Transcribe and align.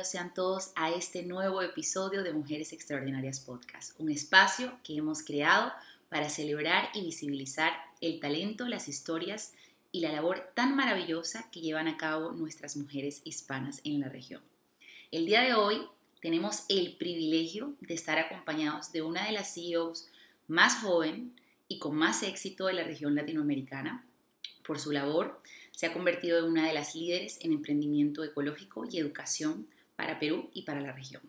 bienvenidos 0.00 0.08
sean 0.08 0.32
todos 0.32 0.72
a 0.76 0.90
este 0.90 1.24
nuevo 1.24 1.60
episodio 1.60 2.22
de 2.22 2.32
Mujeres 2.32 2.72
Extraordinarias 2.72 3.40
Podcast, 3.40 3.98
un 4.00 4.10
espacio 4.10 4.72
que 4.82 4.96
hemos 4.96 5.22
creado 5.22 5.72
para 6.08 6.30
celebrar 6.30 6.88
y 6.94 7.02
visibilizar 7.02 7.72
el 8.00 8.18
talento, 8.18 8.66
las 8.66 8.88
historias 8.88 9.52
y 9.92 10.00
la 10.00 10.10
labor 10.10 10.52
tan 10.54 10.74
maravillosa 10.74 11.50
que 11.50 11.60
llevan 11.60 11.86
a 11.86 11.98
cabo 11.98 12.32
nuestras 12.32 12.78
mujeres 12.78 13.20
hispanas 13.24 13.82
en 13.84 14.00
la 14.00 14.08
región. 14.08 14.40
El 15.10 15.26
día 15.26 15.42
de 15.42 15.52
hoy 15.52 15.82
tenemos 16.22 16.64
el 16.70 16.96
privilegio 16.96 17.74
de 17.80 17.92
estar 17.92 18.18
acompañados 18.18 18.92
de 18.92 19.02
una 19.02 19.26
de 19.26 19.32
las 19.32 19.52
CEOs 19.52 20.08
más 20.48 20.80
joven 20.80 21.34
y 21.68 21.78
con 21.78 21.94
más 21.94 22.22
éxito 22.22 22.66
de 22.66 22.72
la 22.72 22.84
región 22.84 23.14
latinoamericana 23.14 24.06
por 24.64 24.78
su 24.78 24.92
labor 24.92 25.42
se 25.72 25.86
ha 25.86 25.92
convertido 25.92 26.38
en 26.38 26.44
una 26.44 26.66
de 26.66 26.72
las 26.72 26.94
líderes 26.94 27.38
en 27.42 27.52
emprendimiento 27.52 28.24
ecológico 28.24 28.86
y 28.90 28.98
educación 28.98 29.66
para 30.00 30.18
Perú 30.18 30.50
y 30.54 30.62
para 30.62 30.80
la 30.80 30.92
región. 30.92 31.20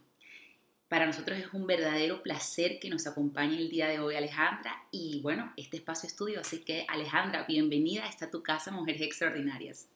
Para 0.87 1.05
nosotros 1.05 1.37
es 1.37 1.47
un 1.53 1.67
verdadero 1.67 2.23
placer 2.23 2.79
que 2.79 2.89
nos 2.89 3.05
acompañe 3.05 3.57
el 3.57 3.69
día 3.69 3.87
de 3.87 3.99
hoy 3.99 4.15
Alejandra 4.15 4.73
y 4.91 5.19
bueno, 5.21 5.51
este 5.57 5.75
espacio 5.75 6.07
estudio, 6.07 6.39
así 6.39 6.63
que 6.63 6.85
Alejandra, 6.87 7.43
bienvenida, 7.43 8.05
está 8.07 8.31
tu 8.31 8.41
casa, 8.41 8.71
Mujeres 8.71 9.01
Extraordinarias. 9.01 9.87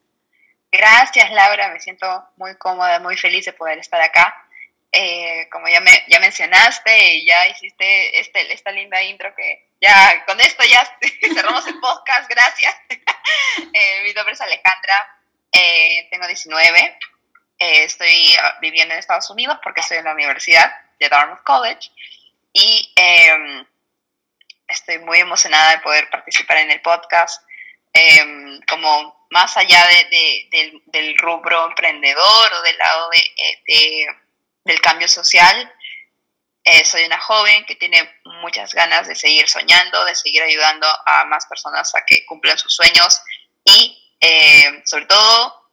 Gracias 0.70 1.32
Laura, 1.32 1.70
me 1.72 1.80
siento 1.80 2.06
muy 2.36 2.58
cómoda, 2.58 3.00
muy 3.00 3.16
feliz 3.16 3.46
de 3.46 3.54
poder 3.54 3.78
estar 3.78 4.02
acá. 4.02 4.46
Eh, 4.92 5.48
como 5.52 5.70
ya, 5.70 5.80
me, 5.80 5.92
ya 6.10 6.20
mencionaste 6.20 7.16
y 7.16 7.26
ya 7.26 7.48
hiciste 7.48 8.20
este, 8.20 8.54
esta 8.54 8.72
linda 8.72 9.02
intro 9.04 9.34
que 9.36 9.70
ya 9.82 10.26
con 10.26 10.40
esto 10.42 10.64
ya 10.70 10.86
cerramos 11.34 11.66
el 11.68 11.80
podcast, 11.80 12.30
gracias. 12.30 12.76
Eh, 13.74 14.04
mi 14.04 14.14
nombre 14.14 14.34
es 14.34 14.42
Alejandra, 14.42 15.20
eh, 15.52 16.08
tengo 16.12 16.28
19, 16.28 16.98
estoy 17.58 18.36
viviendo 18.62 18.94
en 18.94 19.00
Estados 19.00 19.30
Unidos 19.30 19.58
porque 19.64 19.82
estoy 19.82 19.98
en 19.98 20.06
la 20.06 20.14
Universidad 20.14 20.74
de 21.00 21.10
Dartmouth 21.10 21.44
College 21.44 21.90
y 22.54 22.94
em, 22.96 23.66
estoy 24.68 25.00
muy 25.00 25.20
emocionada 25.20 25.72
de 25.72 25.80
poder 25.80 26.10
participar 26.10 26.58
en 26.58 26.72
el 26.72 26.82
podcast. 26.82 27.42
Em, 27.94 28.60
como 28.68 29.28
más 29.30 29.56
allá 29.56 29.86
de, 29.88 30.48
del, 30.52 30.82
del, 30.88 31.18
rubro 31.18 31.68
emprendedor 31.68 32.54
o 32.54 32.62
del 32.62 32.78
lado 32.78 33.10
de 33.10 34.06
del 34.66 34.82
cambio 34.82 35.08
social. 35.08 35.72
Eh, 36.64 36.84
soy 36.84 37.06
una 37.06 37.20
joven 37.20 37.64
que 37.66 37.76
tiene 37.76 38.20
muchas 38.42 38.74
ganas 38.74 39.08
de 39.08 39.16
seguir 39.16 39.48
soñando, 39.48 40.04
de 40.04 40.16
seguir 40.16 40.42
ayudando 40.42 40.88
a 41.06 41.24
más 41.26 41.46
personas 41.46 41.94
a 41.94 42.04
que 42.06 42.26
cumplan 42.26 42.58
sus 42.58 42.76
sueños 42.76 43.22
y 43.64 44.18
eh, 44.20 44.82
sobre 44.86 45.06
todo 45.06 45.65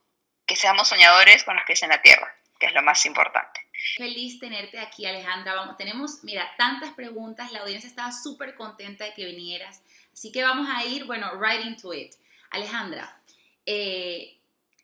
que 0.47 0.57
seamos 0.57 0.89
soñadores 0.89 1.45
con 1.45 1.57
los 1.57 1.65
pies 1.65 1.83
en 1.83 1.91
la 1.91 2.03
tierra, 2.03 2.35
que 2.59 2.67
es 2.67 2.75
lo 2.75 2.83
más 2.83 3.05
importante. 3.07 3.61
Feliz 3.97 4.39
tenerte 4.39 4.79
aquí, 4.79 5.07
Alejandra. 5.07 5.55
Vamos, 5.55 5.77
tenemos, 5.77 6.23
mira, 6.23 6.49
tantas 6.57 6.93
preguntas. 6.95 7.51
La 7.53 7.61
audiencia 7.61 7.89
estaba 7.89 8.13
súper 8.13 8.55
contenta 8.55 9.05
de 9.05 9.15
que 9.15 9.27
vinieras. 9.27 9.83
Así 10.13 10.31
que 10.31 10.43
vamos 10.43 10.69
a 10.71 10.85
ir, 10.85 11.05
bueno, 11.05 11.33
right 11.41 11.65
into 11.65 11.93
it. 11.93 12.15
Alejandra, 12.51 13.21
eh, 13.67 14.37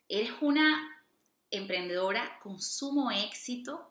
eres 0.09 0.31
una 0.41 0.97
emprendedora 1.51 2.39
con 2.41 2.61
sumo 2.61 3.11
éxito 3.11 3.89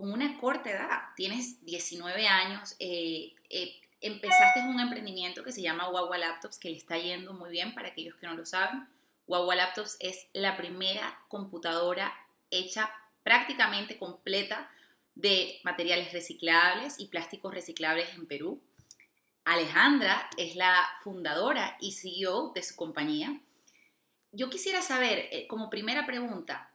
con 0.00 0.12
una 0.12 0.38
corta 0.38 0.70
edad, 0.70 1.00
tienes 1.14 1.62
19 1.66 2.26
años, 2.26 2.74
eh, 2.78 3.34
eh, 3.50 3.74
empezaste 4.00 4.60
un 4.60 4.80
emprendimiento 4.80 5.44
que 5.44 5.52
se 5.52 5.60
llama 5.60 5.90
Wawa 5.90 6.16
Laptops, 6.16 6.58
que 6.58 6.70
le 6.70 6.78
está 6.78 6.96
yendo 6.96 7.34
muy 7.34 7.50
bien 7.50 7.74
para 7.74 7.88
aquellos 7.88 8.14
que 8.16 8.26
no 8.26 8.34
lo 8.34 8.46
saben. 8.46 8.88
Wawa 9.30 9.54
Laptops 9.54 9.96
es 10.00 10.26
la 10.32 10.56
primera 10.56 11.16
computadora 11.28 12.12
hecha 12.50 12.90
prácticamente 13.22 13.96
completa 13.96 14.68
de 15.14 15.60
materiales 15.62 16.12
reciclables 16.12 16.98
y 16.98 17.06
plásticos 17.06 17.54
reciclables 17.54 18.12
en 18.14 18.26
Perú. 18.26 18.60
Alejandra 19.44 20.28
es 20.36 20.56
la 20.56 20.74
fundadora 21.04 21.76
y 21.78 21.92
CEO 21.92 22.50
de 22.56 22.64
su 22.64 22.74
compañía. 22.74 23.40
Yo 24.32 24.50
quisiera 24.50 24.82
saber, 24.82 25.28
eh, 25.30 25.46
como 25.46 25.70
primera 25.70 26.06
pregunta, 26.06 26.72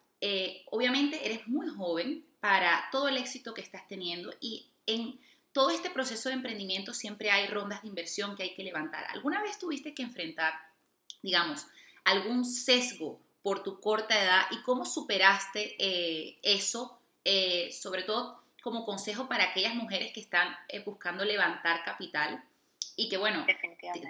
obviamente 0.72 1.26
eres 1.26 1.46
muy 1.50 1.68
joven, 1.68 2.26
para 2.40 2.88
todo 2.90 3.10
el 3.10 3.18
éxito 3.18 3.54
que 3.54 3.62
estás 3.62 3.86
teniendo 3.88 4.34
y 4.40 4.72
en 4.86 5.20
todo 5.52 5.72
este 5.72 5.90
proceso 5.90 6.30
de 6.30 6.36
emprendimiento 6.36 6.94
siempre 6.94 7.32
hay 7.32 7.48
rondas 7.48 7.82
de 7.82 7.90
inversión 7.90 8.36
que 8.38 8.44
hay 8.44 8.56
que 8.56 8.64
levantar. 8.64 9.04
¿Alguna 9.10 9.42
vez 9.42 9.60
tuviste 9.60 9.94
que 9.94 10.04
enfrentar, 10.04 10.54
digamos, 11.22 11.68
algún 12.06 12.46
sesgo 12.46 13.22
por 13.44 13.62
tu 13.64 13.80
corta 13.80 14.20
edad 14.20 14.44
y 14.52 14.62
cómo 14.64 14.86
superaste 14.86 15.76
eh, 15.78 16.40
eso, 16.42 17.00
eh, 17.24 17.72
sobre 17.72 18.04
todo 18.04 18.44
como 18.62 18.86
consejo 18.86 19.28
para 19.28 19.44
aquellas 19.44 19.76
mujeres 19.76 20.12
que 20.14 20.20
están 20.20 20.56
eh, 20.70 20.80
buscando 20.80 21.24
levantar 21.24 21.84
capital 21.84 22.44
y 22.96 23.10
que, 23.10 23.18
bueno, 23.18 23.46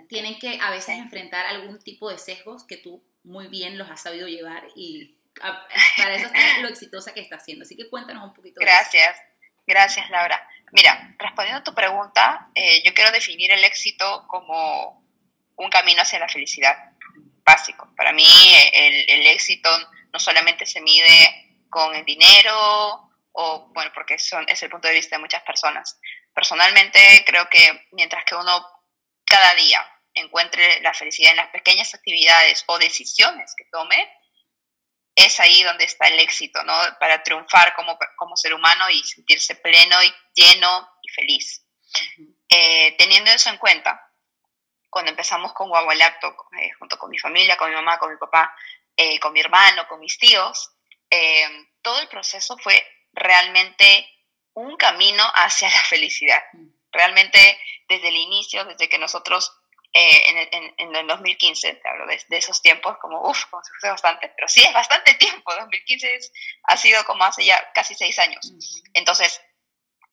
tienen 0.07 0.39
que 0.39 0.59
a 0.61 0.69
veces 0.69 0.97
enfrentar 0.97 1.45
algún 1.47 1.79
tipo 1.79 2.09
de 2.09 2.17
sesgos 2.17 2.63
que 2.63 2.78
tú 2.78 3.03
muy 3.23 3.47
bien 3.47 3.78
los 3.78 3.89
has 3.89 4.01
sabido 4.01 4.28
llevar 4.28 4.63
y 4.75 5.17
para 5.41 6.16
eso 6.16 6.28
está 6.28 6.61
lo 6.61 6.69
exitosa 6.69 7.13
que 7.13 7.19
está 7.19 7.35
haciendo. 7.35 7.63
Así 7.63 7.75
que 7.75 7.89
cuéntanos 7.89 8.23
un 8.23 8.34
poquito. 8.34 8.59
Gracias, 8.61 9.17
gracias 9.67 10.09
Laura. 10.09 10.47
Mira, 10.72 11.16
respondiendo 11.19 11.59
a 11.59 11.63
tu 11.63 11.73
pregunta, 11.73 12.50
eh, 12.55 12.81
yo 12.85 12.94
quiero 12.94 13.11
definir 13.11 13.51
el 13.51 13.63
éxito 13.63 14.25
como 14.28 15.03
un 15.57 15.69
camino 15.69 16.01
hacia 16.01 16.19
la 16.19 16.28
felicidad, 16.28 16.75
básico. 17.45 17.94
Para 17.95 18.11
mí 18.11 18.28
el, 18.73 19.09
el 19.09 19.28
éxito 19.28 19.69
no 20.11 20.19
solamente 20.19 20.66
se 20.66 20.81
mide 20.81 21.66
con 21.69 21.94
el 21.95 22.03
dinero 22.06 23.11
o, 23.33 23.67
bueno, 23.73 23.91
porque 23.94 24.17
son, 24.17 24.45
es 24.47 24.63
el 24.63 24.69
punto 24.69 24.88
de 24.88 24.94
vista 24.94 25.17
de 25.17 25.22
muchas 25.22 25.44
personas. 25.44 26.00
Personalmente 26.34 27.23
creo 27.25 27.50
que 27.50 27.88
mientras 27.91 28.23
que 28.25 28.35
uno 28.35 28.66
cada 29.25 29.53
día 29.55 29.85
encuentre 30.13 30.79
la 30.81 30.94
felicidad 30.94 31.31
en 31.31 31.38
las 31.38 31.50
pequeñas 31.50 31.94
actividades 31.94 32.63
o 32.67 32.78
decisiones 32.79 33.53
que 33.57 33.66
tome, 33.72 34.09
es 35.13 35.39
ahí 35.39 35.63
donde 35.63 35.85
está 35.85 36.07
el 36.07 36.19
éxito, 36.19 36.63
¿no? 36.63 36.78
Para 37.00 37.23
triunfar 37.23 37.73
como, 37.75 37.97
como 38.17 38.35
ser 38.38 38.53
humano 38.53 38.89
y 38.89 39.03
sentirse 39.03 39.55
pleno 39.55 40.01
y 40.03 40.13
lleno 40.34 40.89
y 41.01 41.09
feliz. 41.09 41.66
Eh, 42.50 42.95
teniendo 42.97 43.31
eso 43.31 43.50
en 43.50 43.57
cuenta, 43.57 44.04
cuando 44.95 45.11
empezamos 45.11 45.51
con 45.51 45.67
Guagua 45.67 45.94
Laptop, 45.94 46.38
eh, 46.57 46.72
junto 46.79 46.97
con 46.97 47.09
mi 47.09 47.19
familia, 47.19 47.57
con 47.57 47.69
mi 47.69 47.75
mamá, 47.75 48.00
con 48.00 48.09
mi 48.09 48.17
papá, 48.17 48.56
eh, 48.95 49.19
con 49.19 49.33
mi 49.33 49.41
hermano, 49.41 49.85
con 49.89 50.00
mis 50.00 50.17
tíos, 50.17 50.72
todo 51.81 52.00
el 52.00 52.07
proceso 52.07 52.57
fue 52.57 52.81
realmente 53.11 54.07
un 54.53 54.78
camino 54.78 55.22
hacia 55.35 55.69
la 55.69 55.81
felicidad. 55.89 56.41
Realmente 56.94 57.59
desde 57.89 58.07
el 58.07 58.16
inicio, 58.16 58.63
desde 58.63 58.88
que 58.88 58.97
nosotros 58.97 59.51
eh, 59.91 60.47
en, 60.53 60.73
en, 60.78 60.95
el 60.95 61.07
2015, 61.07 61.73
te 61.73 61.89
hablo 61.89 62.07
de, 62.07 62.38
esos 62.38 62.61
tiempos, 62.61 62.97
como, 63.00 63.19
uff, 63.29 63.47
como 63.47 63.61
se 63.66 63.73
fue 63.81 63.89
bastante, 63.89 64.31
pero 64.34 64.47
sí 64.47 64.63
es 64.63 64.72
bastante 64.72 65.13
tiempo, 65.16 65.53
2015 65.55 66.19
ha 66.63 66.78
sido 66.78 67.03
como 67.03 67.25
hace 67.25 67.44
ya 67.44 67.69
casi 67.73 67.95
seis 67.95 68.17
años. 68.17 68.50
Entonces, 68.94 69.41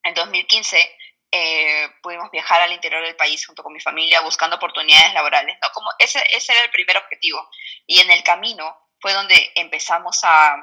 en 0.03 0.15
2015 0.15 0.97
eh, 1.32 1.88
pudimos 2.03 2.31
viajar 2.31 2.60
al 2.60 2.72
interior 2.72 3.03
del 3.03 3.16
país 3.16 3.47
junto 3.47 3.62
con 3.62 3.72
mi 3.72 3.81
familia 3.81 4.20
buscando 4.20 4.56
oportunidades 4.56 5.15
laborales, 5.15 5.56
¿no? 5.62 5.69
Como 5.72 5.91
ese, 5.98 6.22
ese 6.31 6.53
era 6.53 6.62
el 6.65 6.70
primer 6.70 6.98
objetivo. 6.98 7.48
Y 7.87 8.00
en 8.00 8.10
el 8.10 8.22
camino 8.22 8.76
fue 9.00 9.15
donde 9.15 9.50
empezamos 9.54 10.21
a 10.25 10.54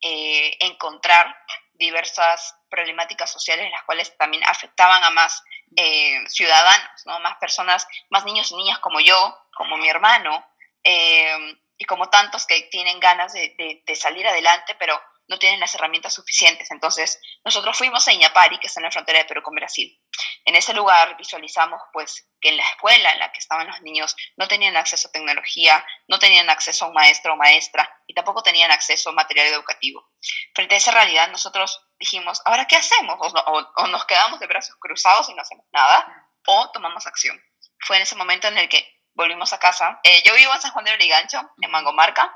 eh, 0.00 0.56
encontrar 0.60 1.34
diversas 1.72 2.56
problemáticas 2.68 3.30
sociales 3.30 3.70
las 3.70 3.84
cuales 3.84 4.16
también 4.18 4.42
afectaban 4.44 5.02
a 5.04 5.10
más 5.10 5.42
eh, 5.76 6.18
ciudadanos, 6.28 7.06
¿no? 7.06 7.20
más 7.20 7.36
personas, 7.38 7.86
más 8.10 8.24
niños 8.24 8.50
y 8.50 8.56
niñas 8.56 8.80
como 8.80 9.00
yo, 9.00 9.38
como 9.54 9.76
mi 9.76 9.88
hermano, 9.88 10.44
eh, 10.82 11.56
y 11.76 11.84
como 11.84 12.10
tantos 12.10 12.46
que 12.46 12.62
tienen 12.62 12.98
ganas 12.98 13.32
de, 13.32 13.82
de, 13.86 13.94
salir 13.94 14.26
adelante, 14.26 14.74
pero 14.78 15.00
no 15.28 15.38
tienen 15.38 15.60
las 15.60 15.74
herramientas 15.74 16.14
suficientes. 16.14 16.70
Entonces, 16.70 17.20
nosotros 17.44 17.76
fuimos 17.76 18.06
a 18.08 18.12
Iñapari, 18.12 18.58
que 18.58 18.66
está 18.66 18.80
en 18.80 18.84
la 18.84 18.90
frontera 18.90 19.18
de 19.18 19.24
Perú 19.26 19.42
con 19.42 19.54
Brasil. 19.54 20.00
En 20.44 20.56
ese 20.56 20.72
lugar 20.72 21.16
visualizamos 21.16 21.80
pues 21.92 22.28
que 22.40 22.48
en 22.48 22.56
la 22.56 22.66
escuela 22.66 23.12
en 23.12 23.18
la 23.18 23.30
que 23.30 23.38
estaban 23.38 23.66
los 23.66 23.80
niños 23.82 24.16
no 24.36 24.48
tenían 24.48 24.76
acceso 24.76 25.08
a 25.08 25.12
tecnología, 25.12 25.84
no 26.08 26.18
tenían 26.18 26.48
acceso 26.48 26.84
a 26.84 26.88
un 26.88 26.94
maestro 26.94 27.34
o 27.34 27.36
maestra 27.36 27.88
y 28.06 28.14
tampoco 28.14 28.42
tenían 28.42 28.70
acceso 28.70 29.10
a 29.10 29.12
material 29.12 29.48
educativo. 29.48 30.10
Frente 30.54 30.74
a 30.74 30.78
esa 30.78 30.90
realidad 30.90 31.30
nosotros 31.30 31.86
dijimos, 31.98 32.40
¿ahora 32.44 32.66
qué 32.66 32.76
hacemos? 32.76 33.16
O, 33.20 33.86
nos 33.88 34.04
quedamos 34.06 34.40
de 34.40 34.46
brazos 34.46 34.76
cruzados 34.80 35.28
y 35.28 35.34
no 35.34 35.42
hacemos 35.42 35.66
nada, 35.72 36.06
o 36.46 36.70
tomamos 36.72 37.06
acción. 37.06 37.40
Fue 37.80 37.96
en 37.96 38.02
ese 38.02 38.16
momento 38.16 38.48
en 38.48 38.58
el 38.58 38.68
que 38.68 38.90
volvimos 39.14 39.52
a 39.52 39.58
casa. 39.58 40.00
Eh, 40.02 40.22
yo 40.24 40.34
vivo 40.34 40.54
en 40.54 40.60
San 40.60 40.72
Juan 40.72 40.84
de 40.84 40.92
Origancho, 40.92 41.40
en 41.60 41.70
Mangomarca, 41.70 42.34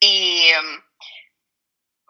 y 0.00 0.48
em, 0.48 0.82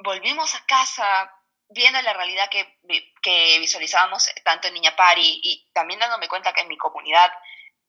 volvimos 0.02 0.54
a 0.54 0.64
casa 0.66 1.32
viendo 1.68 2.00
la 2.02 2.12
realidad 2.12 2.48
que, 2.50 2.78
que 3.22 3.58
visualizábamos 3.60 4.28
tanto 4.44 4.68
en 4.68 4.74
Niña 4.74 4.96
Pari 4.96 5.40
y 5.42 5.70
también 5.72 6.00
dándome 6.00 6.28
cuenta 6.28 6.52
que 6.52 6.62
en 6.62 6.68
mi 6.68 6.76
comunidad 6.76 7.30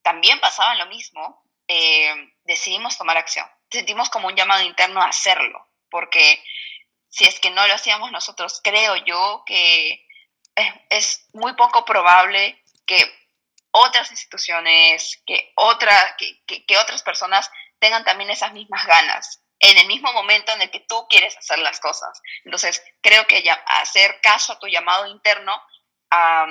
también 0.02 0.40
pasaba 0.40 0.74
lo 0.76 0.86
mismo, 0.86 1.44
eh, 1.68 2.32
decidimos 2.44 2.96
tomar 2.96 3.16
acción. 3.16 3.46
Sentimos 3.70 4.10
como 4.10 4.28
un 4.28 4.36
llamado 4.36 4.62
interno 4.62 5.00
a 5.00 5.06
hacerlo, 5.06 5.68
porque 5.90 6.42
si 7.08 7.24
es 7.24 7.40
que 7.40 7.50
no 7.50 7.66
lo 7.66 7.74
hacíamos 7.74 8.12
nosotros, 8.12 8.60
creo 8.62 8.96
yo 8.96 9.42
que 9.46 10.06
es, 10.90 11.28
muy 11.32 11.54
poco 11.54 11.84
probable 11.84 12.62
que 12.86 13.02
otras 13.70 14.10
instituciones, 14.10 15.22
que, 15.26 15.52
otra, 15.56 16.16
que, 16.18 16.64
que 16.66 16.78
otras 16.78 17.02
personas 17.02 17.50
tengan 17.78 18.04
también 18.04 18.30
esas 18.30 18.52
mismas 18.52 18.86
ganas 18.86 19.41
en 19.62 19.78
el 19.78 19.86
mismo 19.86 20.12
momento 20.12 20.52
en 20.52 20.62
el 20.62 20.70
que 20.70 20.80
tú 20.80 21.06
quieres 21.08 21.36
hacer 21.36 21.58
las 21.60 21.78
cosas. 21.78 22.20
Entonces, 22.44 22.82
creo 23.00 23.26
que 23.28 23.42
ya 23.42 23.54
hacer 23.54 24.20
caso 24.20 24.52
a 24.52 24.58
tu 24.58 24.66
llamado 24.66 25.06
interno, 25.06 25.54
a, 26.10 26.46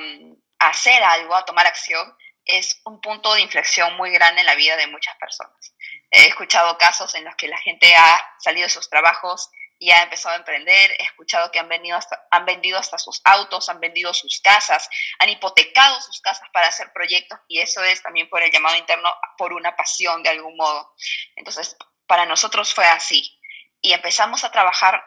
hacer 0.59 1.03
algo, 1.03 1.35
a 1.35 1.43
tomar 1.43 1.67
acción, 1.67 2.15
es 2.45 2.81
un 2.85 3.01
punto 3.01 3.33
de 3.33 3.41
inflexión 3.41 3.95
muy 3.97 4.11
grande 4.11 4.41
en 4.41 4.47
la 4.47 4.55
vida 4.55 4.77
de 4.77 4.87
muchas 4.87 5.15
personas. 5.17 5.73
He 6.09 6.27
escuchado 6.27 6.77
casos 6.77 7.13
en 7.15 7.25
los 7.25 7.35
que 7.35 7.47
la 7.47 7.57
gente 7.57 7.93
ha 7.95 8.35
salido 8.39 8.65
de 8.65 8.73
sus 8.73 8.89
trabajos 8.89 9.49
y 9.77 9.91
ha 9.91 10.03
empezado 10.03 10.35
a 10.35 10.37
emprender. 10.37 10.91
He 10.97 11.03
escuchado 11.03 11.51
que 11.51 11.59
han, 11.59 11.67
venido 11.67 11.99
han 12.29 12.45
vendido 12.45 12.77
hasta 12.77 12.97
sus 12.97 13.19
autos, 13.25 13.67
han 13.67 13.79
vendido 13.79 14.13
sus 14.13 14.39
casas, 14.39 14.87
han 15.19 15.29
hipotecado 15.29 15.99
sus 16.01 16.21
casas 16.21 16.47
para 16.53 16.67
hacer 16.67 16.93
proyectos 16.93 17.39
y 17.47 17.59
eso 17.59 17.83
es 17.83 18.01
también 18.01 18.29
por 18.29 18.41
el 18.41 18.51
llamado 18.51 18.77
interno, 18.77 19.09
por 19.37 19.51
una 19.51 19.75
pasión 19.75 20.23
de 20.23 20.29
algún 20.29 20.55
modo. 20.55 20.93
Entonces, 21.35 21.75
para 22.11 22.25
nosotros 22.25 22.73
fue 22.73 22.85
así. 22.85 23.39
Y 23.79 23.93
empezamos 23.93 24.43
a 24.43 24.51
trabajar 24.51 25.01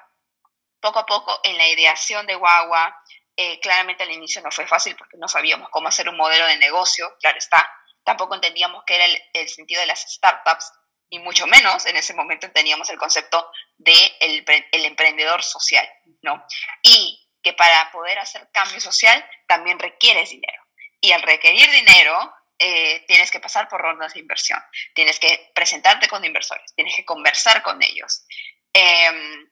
poco 0.80 1.00
a 1.00 1.04
poco 1.04 1.38
en 1.44 1.58
la 1.58 1.68
ideación 1.68 2.26
de 2.26 2.34
Guagua. 2.34 2.98
Eh, 3.36 3.60
claramente 3.60 4.04
al 4.04 4.10
inicio 4.10 4.40
no 4.40 4.50
fue 4.50 4.66
fácil 4.66 4.96
porque 4.96 5.18
no 5.18 5.28
sabíamos 5.28 5.68
cómo 5.68 5.88
hacer 5.88 6.08
un 6.08 6.16
modelo 6.16 6.46
de 6.46 6.56
negocio, 6.56 7.14
claro 7.20 7.36
está. 7.36 7.70
Tampoco 8.04 8.34
entendíamos 8.34 8.84
qué 8.86 8.94
era 8.94 9.04
el, 9.34 9.48
sentido 9.50 9.82
de 9.82 9.86
las 9.86 10.00
startups, 10.14 10.72
y 11.10 11.18
mucho 11.18 11.46
menos 11.46 11.84
en 11.84 11.96
ese 11.98 12.14
momento 12.14 12.50
teníamos 12.52 12.88
el 12.88 12.96
concepto 12.96 13.50
de 13.76 14.16
el, 14.20 14.42
el 14.72 14.84
emprendedor 14.86 15.42
social, 15.42 15.86
¿no? 16.22 16.42
Y 16.82 17.30
que 17.42 17.52
para 17.52 17.92
poder 17.92 18.18
hacer 18.18 18.48
cambio 18.50 18.80
social 18.80 19.22
también 19.46 19.78
requieres 19.78 20.30
dinero. 20.30 20.62
Y 21.02 21.12
al 21.12 21.20
requerir 21.20 21.70
dinero, 21.70 22.34
eh, 22.58 23.04
tienes 23.06 23.30
que 23.30 23.40
pasar 23.40 23.68
por 23.68 23.80
rondas 23.80 24.14
de 24.14 24.20
inversión, 24.20 24.60
tienes 24.94 25.18
que 25.18 25.50
presentarte 25.54 26.08
con 26.08 26.24
inversores, 26.24 26.74
tienes 26.74 26.94
que 26.96 27.04
conversar 27.04 27.62
con 27.62 27.82
ellos. 27.82 28.26
Em, 28.72 29.50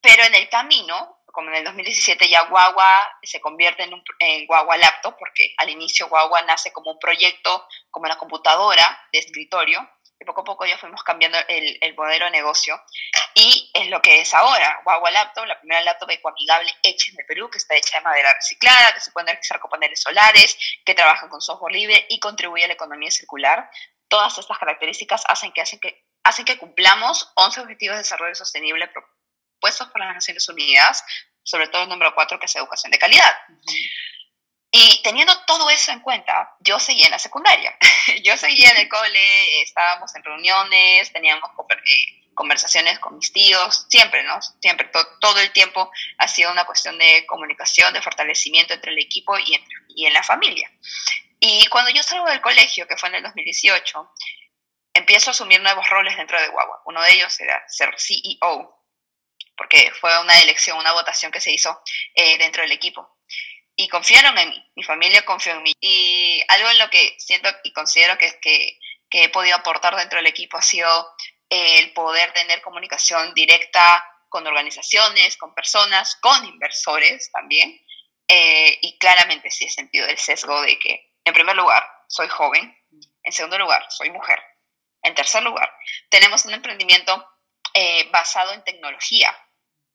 pero 0.00 0.24
en 0.24 0.34
el 0.34 0.48
camino, 0.48 1.22
como 1.26 1.50
en 1.50 1.56
el 1.56 1.64
2017 1.64 2.28
ya 2.28 2.42
Guagua 2.42 3.18
se 3.22 3.40
convierte 3.40 3.82
en, 3.82 3.94
un, 3.94 4.02
en 4.18 4.46
Guagua 4.46 4.76
Laptop, 4.76 5.16
porque 5.18 5.54
al 5.58 5.70
inicio 5.70 6.08
Guagua 6.08 6.42
nace 6.42 6.72
como 6.72 6.92
un 6.92 6.98
proyecto, 6.98 7.66
como 7.90 8.06
una 8.06 8.18
computadora 8.18 9.08
de 9.12 9.18
escritorio, 9.18 9.88
y 10.18 10.24
poco 10.24 10.40
a 10.40 10.44
poco 10.44 10.64
ya 10.64 10.78
fuimos 10.78 11.02
cambiando 11.02 11.38
el, 11.48 11.78
el, 11.80 11.94
modelo 11.94 12.24
de 12.26 12.30
negocio 12.30 12.80
y 13.34 13.70
es 13.74 13.88
lo 13.88 14.00
que 14.00 14.20
es 14.20 14.32
ahora. 14.32 14.80
Guagua 14.84 15.10
Laptop, 15.10 15.44
la 15.44 15.58
primera 15.58 15.82
laptop 15.82 16.10
ecoamigable 16.10 16.70
hecha 16.82 17.12
en 17.12 17.20
el 17.20 17.26
Perú, 17.26 17.50
que 17.50 17.58
está 17.58 17.74
hecha 17.74 17.98
de 17.98 18.04
madera 18.04 18.32
reciclada, 18.32 18.94
que 18.94 19.00
se 19.00 19.10
puede 19.10 19.26
realizar 19.26 19.60
con 19.60 19.70
paneles 19.70 20.00
solares, 20.00 20.56
que 20.84 20.94
trabaja 20.94 21.28
con 21.28 21.40
software 21.40 21.72
libre 21.72 22.06
y 22.08 22.18
contribuye 22.18 22.64
a 22.64 22.68
la 22.68 22.74
economía 22.74 23.10
circular. 23.10 23.70
Todas 24.08 24.38
estas 24.38 24.58
características 24.58 25.24
hacen 25.26 25.52
que, 25.52 25.60
hacen 25.60 25.80
que, 25.80 26.06
hacen 26.22 26.44
que 26.44 26.56
cumplamos 26.56 27.30
11 27.34 27.60
objetivos 27.60 27.96
de 27.96 28.02
desarrollo 28.02 28.34
sostenible 28.34 28.88
propuestos 28.88 29.88
por 29.88 30.00
las 30.00 30.14
Naciones 30.14 30.48
Unidas, 30.48 31.04
sobre 31.42 31.68
todo 31.68 31.82
el 31.82 31.88
número 31.88 32.14
4, 32.14 32.38
que 32.38 32.46
es 32.46 32.56
educación 32.56 32.90
de 32.90 32.98
calidad. 32.98 33.36
Y 34.70 35.00
teniendo 35.02 35.32
todo 35.46 35.70
eso 35.70 35.92
en 35.92 36.00
cuenta, 36.00 36.54
yo 36.60 36.78
seguía 36.78 37.06
en 37.06 37.12
la 37.12 37.18
secundaria. 37.18 37.76
yo 38.24 38.36
seguía 38.36 38.70
en 38.70 38.78
el 38.78 38.88
cole, 38.88 39.62
estábamos 39.62 40.14
en 40.14 40.24
reuniones, 40.24 41.12
teníamos 41.12 41.50
eh, 41.50 42.30
conversaciones 42.34 42.98
con 42.98 43.16
mis 43.16 43.32
tíos, 43.32 43.86
siempre, 43.88 44.22
¿no? 44.24 44.40
Siempre, 44.60 44.90
todo 45.20 45.40
el 45.40 45.52
tiempo 45.52 45.90
ha 46.18 46.28
sido 46.28 46.50
una 46.50 46.64
cuestión 46.64 46.98
de 46.98 47.24
comunicación, 47.26 47.94
de 47.94 48.02
fortalecimiento 48.02 48.74
entre 48.74 48.92
el 48.92 48.98
equipo 48.98 49.38
y, 49.38 49.64
y 49.88 50.06
en 50.06 50.12
la 50.12 50.22
familia. 50.22 50.70
Y 51.38 51.66
cuando 51.68 51.90
yo 51.90 52.02
salgo 52.02 52.26
del 52.26 52.40
colegio, 52.40 52.86
que 52.86 52.96
fue 52.96 53.08
en 53.10 53.16
el 53.16 53.22
2018, 53.22 54.12
empiezo 54.94 55.30
a 55.30 55.32
asumir 55.32 55.60
nuevos 55.60 55.88
roles 55.88 56.16
dentro 56.16 56.40
de 56.40 56.48
Guagua. 56.48 56.82
Uno 56.86 57.00
de 57.02 57.12
ellos 57.12 57.38
era 57.40 57.62
ser 57.68 57.94
CEO, 57.98 58.82
porque 59.56 59.92
fue 60.00 60.18
una 60.20 60.38
elección, 60.40 60.76
una 60.76 60.92
votación 60.92 61.30
que 61.30 61.40
se 61.40 61.52
hizo 61.52 61.80
eh, 62.14 62.36
dentro 62.38 62.62
del 62.62 62.72
equipo 62.72 63.15
y 63.76 63.88
confiaron 63.88 64.36
en 64.38 64.48
mí, 64.48 64.72
mi 64.74 64.82
familia 64.82 65.24
confió 65.24 65.52
en 65.52 65.62
mí. 65.62 65.72
Y 65.80 66.42
algo 66.48 66.70
en 66.70 66.78
lo 66.78 66.90
que 66.90 67.14
siento 67.18 67.48
y 67.62 67.72
considero 67.72 68.16
que, 68.16 68.38
que, 68.40 68.78
que 69.10 69.24
he 69.24 69.28
podido 69.28 69.56
aportar 69.56 69.94
dentro 69.96 70.16
del 70.16 70.26
equipo 70.26 70.56
ha 70.56 70.62
sido 70.62 71.14
el 71.48 71.92
poder 71.92 72.32
tener 72.32 72.62
comunicación 72.62 73.34
directa 73.34 74.04
con 74.28 74.46
organizaciones, 74.46 75.36
con 75.36 75.54
personas, 75.54 76.16
con 76.16 76.44
inversores 76.46 77.30
también. 77.30 77.80
Eh, 78.28 78.78
y 78.82 78.98
claramente 78.98 79.50
sí 79.50 79.66
he 79.66 79.70
sentido 79.70 80.06
el 80.08 80.18
sesgo 80.18 80.60
de 80.62 80.78
que, 80.78 81.14
en 81.24 81.32
primer 81.32 81.54
lugar, 81.54 81.88
soy 82.08 82.28
joven, 82.28 82.76
en 83.22 83.32
segundo 83.32 83.58
lugar, 83.58 83.86
soy 83.90 84.10
mujer, 84.10 84.42
en 85.02 85.14
tercer 85.14 85.42
lugar, 85.42 85.72
tenemos 86.08 86.44
un 86.44 86.54
emprendimiento 86.54 87.24
eh, 87.74 88.08
basado 88.10 88.52
en 88.52 88.64
tecnología 88.64 89.36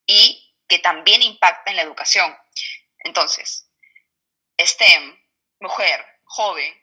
y 0.06 0.56
que 0.68 0.80
también 0.80 1.22
impacta 1.22 1.72
en 1.72 1.78
la 1.78 1.84
educación. 1.84 2.34
Entonces, 3.00 3.71
STEM, 4.66 5.18
mujer, 5.60 6.06
joven, 6.24 6.82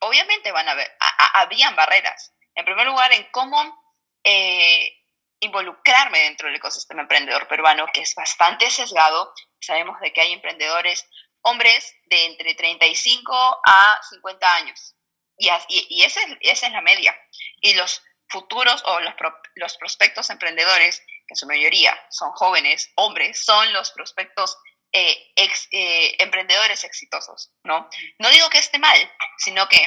obviamente 0.00 0.52
van 0.52 0.68
a 0.68 0.72
haber, 0.72 0.90
habían 1.34 1.76
barreras. 1.76 2.32
En 2.54 2.64
primer 2.64 2.86
lugar, 2.86 3.12
en 3.12 3.24
cómo 3.30 3.84
eh, 4.22 5.04
involucrarme 5.40 6.20
dentro 6.20 6.46
del 6.46 6.56
ecosistema 6.56 7.02
emprendedor 7.02 7.46
peruano, 7.48 7.86
que 7.92 8.02
es 8.02 8.14
bastante 8.14 8.70
sesgado. 8.70 9.32
Sabemos 9.60 10.00
de 10.00 10.12
que 10.12 10.20
hay 10.20 10.32
emprendedores, 10.32 11.08
hombres 11.42 11.94
de 12.06 12.26
entre 12.26 12.54
35 12.54 13.60
a 13.64 14.00
50 14.10 14.54
años. 14.56 14.94
Y, 15.36 15.50
y, 15.68 16.02
esa, 16.04 16.20
es, 16.40 16.72
la 16.72 16.80
media. 16.80 17.16
Y 17.60 17.74
los 17.74 18.02
futuros 18.28 18.82
o 18.86 19.00
los, 19.00 19.14
los 19.56 19.76
prospectos 19.76 20.30
emprendedores, 20.30 21.00
que 21.00 21.32
en 21.32 21.36
su 21.36 21.46
mayoría 21.46 21.98
son 22.10 22.30
jóvenes, 22.32 22.92
hombres, 22.96 23.44
son 23.44 23.72
los 23.72 23.90
prospectos 23.92 24.56
eh, 24.96 25.32
eh, 25.72 26.16
emprendedores 26.20 26.84
exitosos, 26.84 27.50
¿no? 27.64 27.90
No 28.20 28.30
digo 28.30 28.48
que 28.48 28.58
esté 28.58 28.78
mal, 28.78 28.96
sino 29.38 29.68
que 29.68 29.80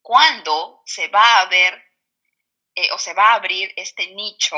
cuando 0.00 0.82
se 0.86 1.08
va 1.08 1.40
a 1.40 1.46
ver 1.46 1.84
eh, 2.74 2.88
o 2.92 2.98
se 2.98 3.12
va 3.12 3.32
a 3.32 3.34
abrir 3.34 3.74
este 3.76 4.06
nicho 4.14 4.56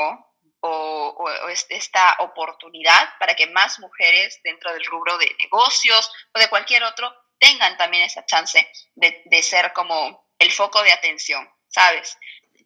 o, 0.61 1.29
esta 1.67 2.15
oportunidad 2.19 3.17
para 3.19 3.35
que 3.35 3.47
más 3.47 3.79
mujeres 3.79 4.39
dentro 4.43 4.71
del 4.71 4.85
rubro 4.85 5.17
de 5.17 5.35
negocios 5.43 6.09
o 6.33 6.39
de 6.39 6.49
cualquier 6.49 6.83
otro 6.83 7.13
tengan 7.37 7.75
también 7.75 8.03
esa 8.03 8.25
chance 8.25 8.65
de 8.95 9.43
ser 9.43 9.73
como 9.73 10.29
el 10.39 10.53
foco 10.53 10.81
de 10.83 10.93
atención, 10.93 11.49
¿sabes? 11.67 12.17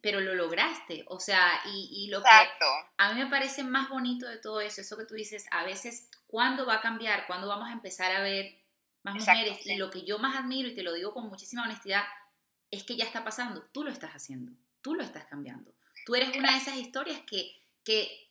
Pero 0.04 0.20
lo 0.20 0.34
lograste, 0.34 1.02
o 1.08 1.18
sea, 1.18 1.62
y, 1.64 1.88
y 1.90 2.10
lo 2.10 2.18
Exacto. 2.18 2.66
que 2.98 3.04
a 3.04 3.14
mí 3.14 3.24
me 3.24 3.30
parece 3.30 3.64
más 3.64 3.88
bonito 3.88 4.28
de 4.28 4.36
todo 4.36 4.60
eso, 4.60 4.82
eso 4.82 4.98
que 4.98 5.06
tú 5.06 5.14
dices, 5.14 5.46
a 5.50 5.64
veces, 5.64 6.10
¿cuándo 6.26 6.66
va 6.66 6.74
a 6.74 6.80
cambiar? 6.82 7.26
¿Cuándo 7.26 7.48
vamos 7.48 7.70
a 7.70 7.72
empezar 7.72 8.14
a 8.14 8.20
ver 8.20 8.54
más 9.02 9.14
mujeres? 9.14 9.66
Y 9.66 9.76
lo 9.76 9.90
que 9.90 10.04
yo 10.04 10.18
más 10.18 10.36
admiro, 10.36 10.68
y 10.68 10.74
te 10.74 10.82
lo 10.82 10.92
digo 10.92 11.14
con 11.14 11.26
muchísima 11.30 11.62
honestidad, 11.62 12.04
es 12.70 12.84
que 12.84 12.96
ya 12.96 13.06
está 13.06 13.24
pasando, 13.24 13.62
tú 13.72 13.82
lo 13.82 13.90
estás 13.90 14.10
haciendo, 14.10 14.52
tú 14.82 14.94
lo 14.94 15.02
estás 15.02 15.24
cambiando. 15.24 15.72
Tú 16.04 16.14
eres 16.14 16.36
una 16.36 16.52
de 16.52 16.58
esas 16.58 16.76
historias 16.76 17.22
que, 17.26 17.58
que 17.82 18.28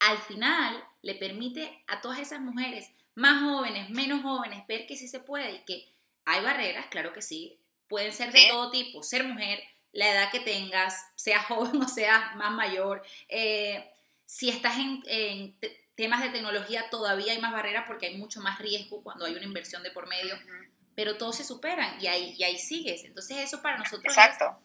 al 0.00 0.18
final 0.18 0.82
le 1.02 1.14
permite 1.14 1.84
a 1.86 2.00
todas 2.00 2.18
esas 2.18 2.40
mujeres, 2.40 2.90
más 3.14 3.44
jóvenes, 3.44 3.90
menos 3.90 4.22
jóvenes, 4.22 4.66
ver 4.66 4.88
que 4.88 4.96
sí 4.96 5.06
se 5.06 5.20
puede 5.20 5.52
y 5.52 5.64
que 5.66 5.88
hay 6.24 6.42
barreras, 6.42 6.86
claro 6.86 7.12
que 7.12 7.22
sí, 7.22 7.60
pueden 7.86 8.12
ser 8.12 8.32
de 8.32 8.48
todo 8.50 8.72
tipo, 8.72 9.04
ser 9.04 9.22
mujer, 9.22 9.62
la 9.96 10.10
edad 10.10 10.30
que 10.30 10.40
tengas, 10.40 11.10
sea 11.16 11.42
joven 11.48 11.82
o 11.82 11.88
sea 11.88 12.32
más 12.36 12.52
mayor. 12.52 13.02
Eh, 13.28 13.90
si 14.24 14.48
estás 14.48 14.76
en, 14.78 15.58
temas 15.94 16.22
de 16.22 16.28
tecnología, 16.28 16.90
todavía 16.90 17.32
hay 17.32 17.40
más 17.40 17.52
barreras 17.52 17.84
porque 17.86 18.06
hay 18.06 18.18
mucho 18.18 18.40
más 18.40 18.58
riesgo 18.58 19.02
cuando 19.02 19.24
hay 19.24 19.34
una 19.34 19.44
inversión 19.44 19.82
de 19.82 19.90
por 19.90 20.06
medio, 20.06 20.38
pero 20.94 21.16
todos 21.16 21.36
se 21.36 21.44
superan 21.44 22.00
y 22.00 22.06
ahí, 22.06 22.34
y 22.36 22.44
ahí 22.44 22.58
sigues. 22.58 23.04
Entonces 23.04 23.38
eso 23.38 23.62
para 23.62 23.78
nosotros... 23.78 24.04
Exacto. 24.04 24.60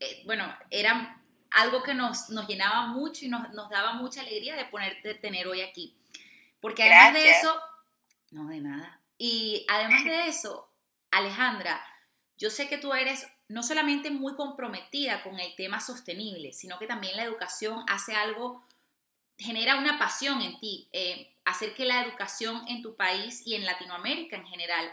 Eh, 0.00 0.22
bueno, 0.26 0.52
era 0.70 1.22
algo 1.50 1.84
que 1.84 1.94
nos, 1.94 2.30
nos 2.30 2.48
llenaba 2.48 2.88
mucho 2.88 3.24
y 3.24 3.28
nos, 3.28 3.52
nos, 3.52 3.70
daba 3.70 3.92
mucha 3.92 4.22
alegría 4.22 4.56
de 4.56 4.64
ponerte, 4.64 5.14
tener 5.14 5.46
hoy 5.46 5.60
aquí. 5.60 5.96
Porque 6.60 6.82
además 6.82 7.14
de 7.14 7.30
eso, 7.30 7.60
no 8.30 8.48
de 8.48 8.60
nada. 8.60 9.00
Y 9.18 9.64
además 9.68 10.04
de 10.04 10.26
eso, 10.26 10.68
Alejandra, 11.12 11.80
yo 12.38 12.50
sé 12.50 12.68
que 12.68 12.78
tú 12.78 12.92
eres 12.92 13.28
no 13.52 13.62
solamente 13.62 14.10
muy 14.10 14.34
comprometida 14.34 15.22
con 15.22 15.38
el 15.38 15.54
tema 15.56 15.78
sostenible, 15.78 16.54
sino 16.54 16.78
que 16.78 16.86
también 16.86 17.18
la 17.18 17.24
educación 17.24 17.84
hace 17.86 18.14
algo, 18.14 18.66
genera 19.36 19.76
una 19.76 19.98
pasión 19.98 20.40
en 20.40 20.58
ti, 20.58 20.88
eh, 20.92 21.34
hacer 21.44 21.74
que 21.74 21.84
la 21.84 22.02
educación 22.02 22.64
en 22.66 22.80
tu 22.80 22.96
país 22.96 23.42
y 23.44 23.54
en 23.54 23.66
Latinoamérica 23.66 24.36
en 24.36 24.46
general 24.46 24.90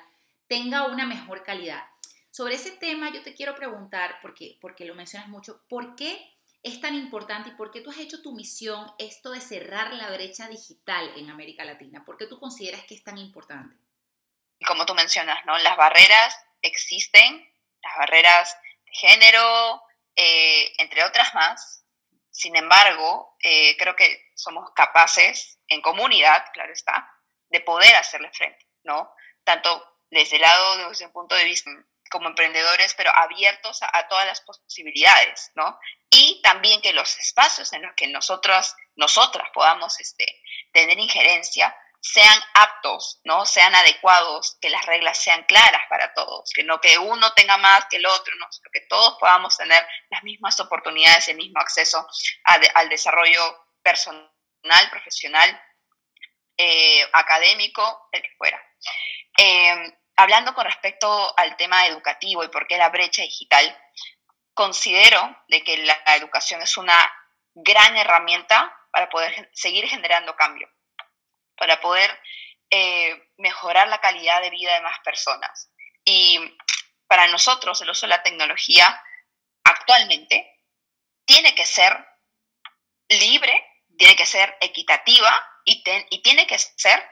tenga 0.47 0.87
una 0.87 1.05
mejor 1.05 1.43
calidad. 1.43 1.85
Sobre 2.31 2.55
ese 2.55 2.71
tema 2.71 3.13
yo 3.13 3.23
te 3.23 3.33
quiero 3.33 3.55
preguntar, 3.55 4.19
porque, 4.21 4.57
porque 4.59 4.83
lo 4.83 4.93
mencionas 4.93 5.29
mucho, 5.29 5.61
¿por 5.69 5.95
qué 5.95 6.19
es 6.61 6.81
tan 6.81 6.95
importante 6.95 7.49
y 7.49 7.53
por 7.53 7.71
qué 7.71 7.79
tú 7.79 7.91
has 7.91 7.97
hecho 7.99 8.21
tu 8.21 8.33
misión 8.33 8.91
esto 8.99 9.31
de 9.31 9.39
cerrar 9.39 9.93
la 9.93 10.11
brecha 10.11 10.49
digital 10.49 11.13
en 11.15 11.29
América 11.29 11.63
Latina? 11.63 12.03
¿Por 12.03 12.17
qué 12.17 12.25
tú 12.25 12.37
consideras 12.41 12.83
que 12.83 12.95
es 12.95 13.05
tan 13.05 13.17
importante? 13.17 13.73
Como 14.67 14.85
tú 14.85 14.93
mencionas, 14.95 15.45
¿no? 15.45 15.57
Las 15.59 15.77
barreras 15.77 16.35
existen, 16.61 17.48
las 17.81 17.97
barreras 17.97 18.57
de 18.85 18.91
género, 18.93 19.83
eh, 20.15 20.73
entre 20.77 21.03
otras 21.03 21.33
más. 21.33 21.83
Sin 22.31 22.55
embargo, 22.55 23.35
eh, 23.41 23.75
creo 23.77 23.95
que 23.95 24.31
somos 24.35 24.71
capaces, 24.73 25.59
en 25.67 25.81
comunidad, 25.81 26.45
claro 26.53 26.73
está, 26.73 27.09
de 27.49 27.61
poder 27.61 27.95
hacerle 27.95 28.31
frente, 28.31 28.65
¿no? 28.83 29.13
Tanto 29.43 29.99
desde 30.09 30.37
el 30.37 30.41
lado, 30.41 30.89
desde 30.89 31.05
un 31.05 31.11
punto 31.11 31.35
de 31.35 31.43
vista 31.43 31.69
como 32.09 32.27
emprendedores, 32.27 32.93
pero 32.95 33.15
abiertos 33.15 33.79
a, 33.83 34.07
todas 34.07 34.25
las 34.25 34.41
posibilidades, 34.41 35.51
¿no? 35.55 35.79
Y 36.09 36.41
también 36.43 36.81
que 36.81 36.93
los 36.93 37.17
espacios 37.19 37.71
en 37.73 37.83
los 37.83 37.93
que 37.95 38.07
nosotros, 38.07 38.75
nosotras 38.95 39.47
podamos 39.53 39.99
este, 39.99 40.41
tener 40.71 40.97
injerencia 40.97 41.75
sean 42.01 42.39
aptos, 42.53 43.19
¿no? 43.23 43.45
Sean 43.45 43.75
adecuados, 43.75 44.57
que 44.61 44.69
las 44.69 44.85
reglas 44.85 45.17
sean 45.21 45.43
claras 45.43 45.81
para 45.89 46.13
todos, 46.13 46.49
que 46.53 46.63
no 46.63 46.79
que 46.79 46.97
uno 46.97 47.33
tenga 47.33 47.57
más 47.57 47.85
que 47.89 47.97
el 47.97 48.05
otro, 48.05 48.33
¿no? 48.35 48.47
que 48.71 48.81
todos 48.81 49.17
podamos 49.19 49.57
tener 49.57 49.85
las 50.09 50.23
mismas 50.23 50.59
oportunidades, 50.59 51.27
el 51.27 51.37
mismo 51.37 51.59
acceso 51.59 52.07
al 52.43 52.89
desarrollo 52.89 53.41
personal, 53.81 54.89
profesional, 54.89 55.61
eh, 56.57 57.07
académico, 57.13 58.09
el 58.11 58.21
que 58.21 58.35
fuera. 58.37 58.61
Eh, 59.37 59.97
hablando 60.17 60.53
con 60.53 60.65
respecto 60.65 61.33
al 61.37 61.55
tema 61.55 61.87
educativo 61.87 62.43
y 62.43 62.49
por 62.49 62.67
qué 62.67 62.77
la 62.77 62.89
brecha 62.89 63.21
digital, 63.21 63.77
considero 64.53 65.43
de 65.47 65.63
que 65.63 65.77
la 65.77 65.97
educación 66.17 66.61
es 66.61 66.75
una 66.77 67.09
gran 67.53 67.95
herramienta 67.95 68.75
para 68.91 69.09
poder 69.09 69.49
seguir 69.53 69.87
generando 69.87 70.35
cambio, 70.35 70.69
para 71.59 71.79
poder 71.81 72.09
eh, 72.69 73.31
mejorar 73.37 73.87
la 73.87 74.01
calidad 74.01 74.41
de 74.41 74.49
vida 74.49 74.73
de 74.73 74.81
más 74.81 74.99
personas. 75.01 75.69
Y 76.05 76.39
para 77.07 77.27
nosotros 77.27 77.81
el 77.81 77.89
uso 77.89 78.05
de 78.05 78.11
la 78.11 78.23
tecnología 78.23 79.03
actualmente 79.63 80.55
tiene 81.25 81.53
que 81.53 81.65
ser 81.65 81.95
libre, 83.09 83.65
tiene 83.97 84.15
que 84.15 84.25
ser 84.25 84.57
equitativa 84.61 85.45
y, 85.65 85.83
y 86.09 86.21
tiene 86.21 86.47
que 86.47 86.57
ser, 86.57 87.07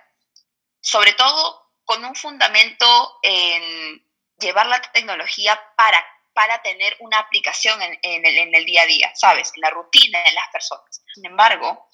sobre 0.81 1.13
todo, 1.13 1.73
con 1.85 2.03
un 2.03 2.15
fundamento 2.15 3.19
en 3.23 4.03
llevar 4.39 4.67
la 4.67 4.81
tecnología 4.81 5.59
para, 5.75 6.05
para 6.33 6.61
tener 6.61 6.95
una 6.99 7.19
aplicación 7.19 7.81
en, 7.81 8.25
el, 8.25 8.37
en 8.37 8.53
el, 8.53 8.65
día 8.65 8.83
a 8.83 8.85
día, 8.85 9.11
¿sabes? 9.15 9.51
En 9.55 9.61
la 9.61 9.69
rutina 9.69 10.21
de 10.23 10.33
las 10.33 10.47
personas. 10.51 11.01
Sin 11.13 11.25
embargo, 11.25 11.89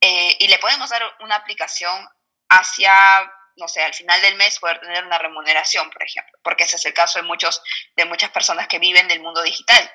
eh, 0.00 0.36
y 0.38 0.48
le 0.48 0.58
podemos 0.58 0.90
dar 0.90 1.02
una 1.20 1.36
aplicación 1.36 2.08
hacia, 2.48 3.30
no 3.56 3.68
sé, 3.68 3.82
al 3.82 3.94
final 3.94 4.20
del 4.22 4.36
mes 4.36 4.58
poder 4.58 4.80
tener 4.80 5.04
una 5.04 5.18
remuneración, 5.18 5.90
por 5.90 6.02
ejemplo, 6.02 6.38
porque 6.42 6.64
ese 6.64 6.76
es 6.76 6.86
el 6.86 6.94
caso 6.94 7.18
de, 7.18 7.26
muchos, 7.26 7.62
de 7.96 8.04
muchas 8.04 8.30
personas 8.30 8.68
que 8.68 8.78
viven 8.78 9.08
del 9.08 9.20
mundo 9.20 9.42
digital. 9.42 9.90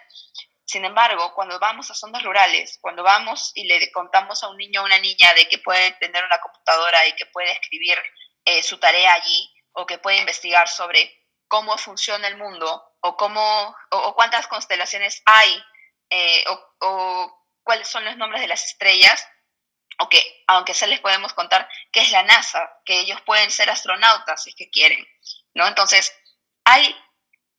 Sin 0.66 0.84
embargo, 0.84 1.34
cuando 1.36 1.60
vamos 1.60 1.92
a 1.92 1.94
zonas 1.94 2.24
rurales, 2.24 2.80
cuando 2.82 3.04
vamos 3.04 3.52
y 3.54 3.66
le 3.66 3.92
contamos 3.92 4.44
a 4.44 4.50
un 4.50 4.58
niño 4.58 4.82
o 4.82 4.86
una 4.86 4.98
niña 4.98 5.32
de 5.36 5.48
que 5.48 5.60
puede 5.60 5.92
tener 5.94 6.24
una 6.24 6.40
computadora 6.40 7.06
y 7.06 7.14
que 7.14 7.28
puede 7.28 7.52
escribir 7.52 7.98
eh, 8.46 8.64
su 8.64 8.80
tarea 8.80 9.14
allí 9.14 9.54
o 9.74 9.86
que 9.86 10.00
puede 10.00 10.18
investigar 10.18 10.68
sobre 10.68 11.26
cómo 11.48 11.78
funciona 11.78 12.28
el 12.28 12.38
mundo 12.38 12.84
o, 13.02 13.16
cómo, 13.16 13.76
o, 13.92 14.16
cuántas 14.16 14.48
constelaciones 14.48 15.22
hay 15.26 15.64
eh, 16.10 16.44
o, 16.82 17.42
cuáles 17.64 17.88
son 17.88 18.06
los 18.06 18.18
nombres 18.18 18.42
de 18.42 18.48
las 18.48 18.66
estrellas, 18.66 19.28
o 20.00 20.10
que 20.10 20.44
aunque 20.48 20.74
se 20.74 20.88
les 20.88 21.00
podemos 21.00 21.34
contar 21.34 21.68
qué 21.92 22.02
es 22.02 22.12
la 22.12 22.24
NASA, 22.24 22.82
que 22.86 23.00
ellos 23.00 23.22
pueden 23.22 23.52
ser 23.52 23.70
astronautas 23.70 24.44
si 24.44 24.50
es 24.50 24.56
que 24.56 24.70
quieren, 24.70 25.06
¿no? 25.54 25.68
Entonces, 25.68 26.14
hay 26.64 26.96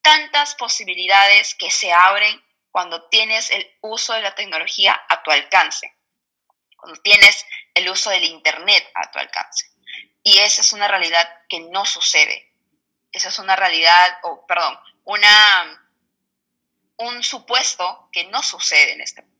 tantas 0.03 0.55
posibilidades 0.55 1.55
que 1.55 1.71
se 1.71 1.93
abren 1.93 2.43
cuando 2.71 3.09
tienes 3.09 3.51
el 3.51 3.75
uso 3.81 4.13
de 4.13 4.21
la 4.21 4.35
tecnología 4.35 5.01
a 5.09 5.23
tu 5.23 5.31
alcance, 5.31 5.97
cuando 6.77 7.01
tienes 7.01 7.47
el 7.75 7.89
uso 7.89 8.11
del 8.11 8.25
Internet 8.25 8.89
a 8.95 9.11
tu 9.11 9.19
alcance. 9.19 9.71
Y 10.23 10.39
esa 10.39 10.61
es 10.61 10.73
una 10.73 10.89
realidad 10.89 11.27
que 11.49 11.61
no 11.61 11.85
sucede. 11.85 12.53
Esa 13.13 13.31
es 13.31 13.39
una 13.39 13.57
realidad, 13.57 14.19
o 14.25 14.47
perdón, 14.47 14.79
una, 15.05 15.89
un 16.99 17.23
supuesto 17.23 18.09
que 18.13 18.25
no 18.25 18.43
sucede 18.43 18.93
en 18.93 19.01
este 19.01 19.23
momento. 19.23 19.36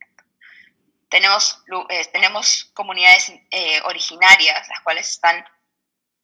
Tenemos, 1.09 1.63
eh, 1.89 2.05
tenemos 2.07 2.71
comunidades 2.75 3.33
eh, 3.51 3.81
originarias, 3.85 4.69
las 4.69 4.81
cuales 4.81 5.09
están 5.09 5.45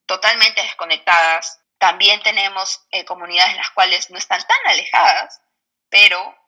totalmente 0.06 0.62
desconectadas. 0.62 1.60
También 1.78 2.22
tenemos 2.22 2.84
eh, 2.90 3.04
comunidades 3.04 3.56
las 3.56 3.70
cuales 3.70 4.10
no 4.10 4.18
están 4.18 4.40
tan 4.40 4.66
alejadas, 4.66 5.40
pero 5.88 6.38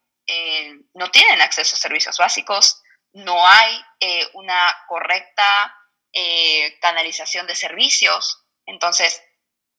no 0.95 1.11
tienen 1.11 1.43
acceso 1.43 1.77
a 1.77 1.79
servicios 1.79 2.17
básicos, 2.17 2.83
no 3.13 3.47
hay 3.47 3.85
una 4.33 4.75
correcta 4.89 5.85
eh, 6.17 6.79
canalización 6.81 7.49
de 7.49 7.57
servicios. 7.57 8.45
Entonces, 8.67 9.21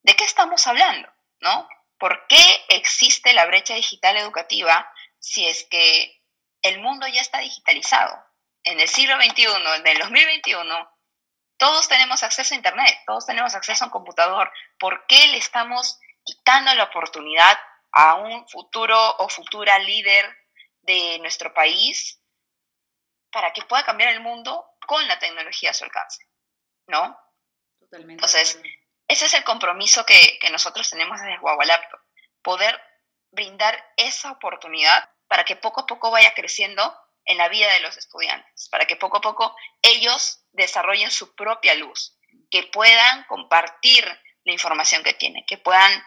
¿de 0.03 0.17
qué 0.17 0.25
estamos 0.25 0.67
hablando? 0.67 1.07
¿No? 1.39 1.65
¿Por 1.97 2.27
qué 2.27 2.65
existe 2.67 3.31
la 3.31 3.45
brecha 3.45 3.73
digital 3.73 4.17
educativa 4.17 4.91
si 5.17 5.47
es 5.47 5.63
que 5.63 6.21
el 6.61 6.81
mundo 6.81 7.07
ya 7.07 7.21
está 7.21 7.39
digitalizado? 7.39 8.21
En 8.65 8.79
el 8.79 8.87
siglo 8.87 9.15
XXI, 9.15 9.45
en 9.77 9.87
el 9.87 9.97
2021, 9.99 10.91
todos 11.57 11.87
tenemos 11.87 12.23
acceso 12.23 12.53
a 12.53 12.57
Internet, 12.57 12.99
todos 13.05 13.25
tenemos 13.25 13.55
acceso 13.55 13.83
a 13.83 13.87
un 13.87 13.91
computador. 13.91 14.51
¿Por 14.77 15.05
qué 15.07 15.27
le 15.27 15.37
estamos 15.37 15.99
quitando 16.23 16.73
la 16.73 16.85
oportunidad 16.85 17.57
a 17.91 18.15
un 18.15 18.47
futuro 18.49 18.97
o 19.17 19.29
futura 19.29 19.79
líder 19.79 20.35
de 20.81 21.19
nuestro 21.19 21.53
país 21.53 22.19
para 23.31 23.53
que 23.53 23.63
pueda 23.63 23.85
cambiar 23.85 24.09
el 24.09 24.21
mundo 24.21 24.65
con 24.85 25.07
la 25.07 25.19
tecnología 25.19 25.71
a 25.71 25.73
su 25.73 25.83
alcance, 25.83 26.25
¿no? 26.87 27.17
Totalmente. 27.79 28.13
Entonces, 28.13 28.61
ese 29.07 29.25
es 29.25 29.33
el 29.33 29.43
compromiso 29.43 30.05
que, 30.05 30.39
nosotros 30.51 30.89
tenemos 30.89 31.19
desde 31.19 31.37
Guagualapto, 31.39 31.99
poder 32.41 32.79
brindar 33.31 33.93
esa 33.97 34.31
oportunidad 34.31 35.09
para 35.27 35.43
que 35.43 35.55
poco 35.55 35.81
a 35.81 35.85
poco 35.85 36.11
vaya 36.11 36.33
creciendo 36.33 36.97
en 37.25 37.37
la 37.37 37.49
vida 37.49 37.71
de 37.73 37.79
los 37.79 37.97
estudiantes, 37.97 38.69
para 38.69 38.85
que 38.85 38.95
poco 38.95 39.17
a 39.17 39.21
poco 39.21 39.55
ellos 39.81 40.45
desarrollen 40.51 41.11
su 41.11 41.35
propia 41.35 41.75
luz, 41.75 42.17
que 42.49 42.63
puedan 42.63 43.23
compartir 43.25 44.05
la 44.43 44.53
información 44.53 45.03
que 45.03 45.13
tienen, 45.13 45.43
que 45.45 45.57
puedan 45.57 46.03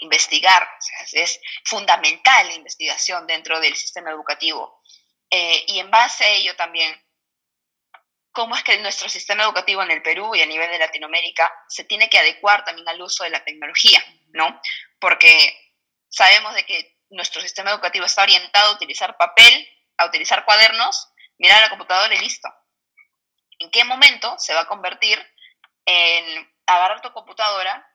investigar. 0.00 0.68
es 1.12 1.40
fundamental 1.64 2.48
la 2.48 2.54
investigación 2.54 3.26
dentro 3.26 3.60
del 3.60 3.74
sistema 3.76 4.10
educativo. 4.10 4.82
Eh, 5.30 5.64
y 5.68 5.78
en 5.78 5.90
base 5.90 6.24
a 6.24 6.28
ello 6.28 6.54
también 6.56 6.94
cómo 8.34 8.56
es 8.56 8.64
que 8.64 8.76
nuestro 8.78 9.08
sistema 9.08 9.44
educativo 9.44 9.82
en 9.82 9.92
el 9.92 10.02
Perú 10.02 10.34
y 10.34 10.42
a 10.42 10.46
nivel 10.46 10.68
de 10.68 10.78
Latinoamérica 10.78 11.50
se 11.68 11.84
tiene 11.84 12.10
que 12.10 12.18
adecuar 12.18 12.64
también 12.64 12.88
al 12.88 13.00
uso 13.00 13.24
de 13.24 13.30
la 13.30 13.44
tecnología, 13.44 14.04
¿no? 14.32 14.60
Porque 14.98 15.72
sabemos 16.08 16.52
de 16.54 16.66
que 16.66 16.98
nuestro 17.10 17.40
sistema 17.40 17.70
educativo 17.70 18.04
está 18.04 18.22
orientado 18.22 18.72
a 18.72 18.74
utilizar 18.74 19.16
papel, 19.16 19.68
a 19.98 20.06
utilizar 20.06 20.44
cuadernos, 20.44 21.12
mirar 21.38 21.60
la 21.62 21.70
computadora 21.70 22.14
y 22.14 22.18
listo. 22.18 22.48
¿En 23.58 23.70
qué 23.70 23.84
momento 23.84 24.34
se 24.38 24.54
va 24.54 24.62
a 24.62 24.66
convertir 24.66 25.18
en 25.86 26.54
agarrar 26.66 27.00
tu 27.00 27.12
computadora, 27.12 27.86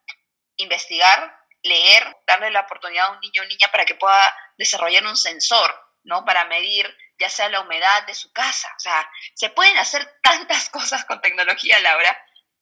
investigar, 0.57 1.35
leer, 1.63 2.17
darle 2.25 2.51
la 2.51 2.61
oportunidad 2.61 3.07
a 3.07 3.11
un 3.11 3.19
niño 3.19 3.41
o 3.41 3.45
niña 3.45 3.69
para 3.71 3.85
que 3.85 3.95
pueda 3.95 4.35
desarrollar 4.57 5.05
un 5.05 5.17
sensor, 5.17 5.73
¿no? 6.03 6.23
Para 6.25 6.45
medir 6.45 6.95
ya 7.19 7.29
sea 7.29 7.49
la 7.49 7.61
humedad 7.61 8.03
de 8.03 8.15
su 8.15 8.31
casa. 8.31 8.73
O 8.77 8.79
sea, 8.79 9.09
se 9.33 9.49
pueden 9.49 9.77
hacer 9.77 10.19
tantas 10.21 10.69
cosas 10.71 11.05
con 11.05 11.21
tecnología, 11.21 11.79
Laura, 11.79 12.17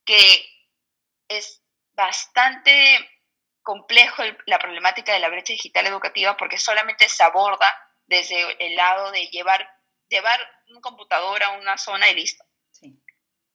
que 0.05 0.49
es 1.27 1.61
bastante 1.95 3.11
complejo 3.61 4.23
la 4.45 4.59
problemática 4.59 5.13
de 5.13 5.19
la 5.19 5.29
brecha 5.29 5.51
digital 5.51 5.85
educativa 5.87 6.37
porque 6.37 6.57
solamente 6.57 7.09
se 7.09 7.23
aborda 7.23 7.67
desde 8.07 8.65
el 8.65 8.75
lado 8.75 9.11
de 9.11 9.27
llevar, 9.27 9.69
llevar 10.09 10.39
un 10.69 10.81
computador 10.81 11.43
a 11.43 11.51
una 11.51 11.77
zona 11.77 12.09
y 12.09 12.15
listo. 12.15 12.43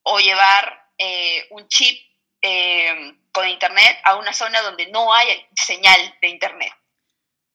O 0.05 0.19
llevar 0.19 0.91
eh, 0.99 1.47
un 1.51 1.69
chip 1.69 1.99
eh, 2.41 3.17
con 3.33 3.49
internet 3.49 3.99
a 4.05 4.17
una 4.17 4.33
zona 4.33 4.61
donde 4.63 4.89
no 4.89 5.13
hay 5.15 5.29
señal 5.55 6.15
de 6.21 6.29
internet. 6.29 6.73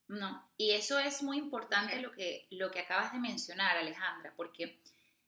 No, 0.07 0.49
y 0.55 0.71
eso 0.71 0.97
es 0.99 1.21
muy 1.21 1.37
importante 1.37 1.99
lo 1.99 2.13
que, 2.13 2.47
lo 2.51 2.71
que 2.71 2.79
acabas 2.79 3.11
de 3.11 3.19
mencionar, 3.19 3.77
Alejandra, 3.77 4.33
porque 4.37 4.79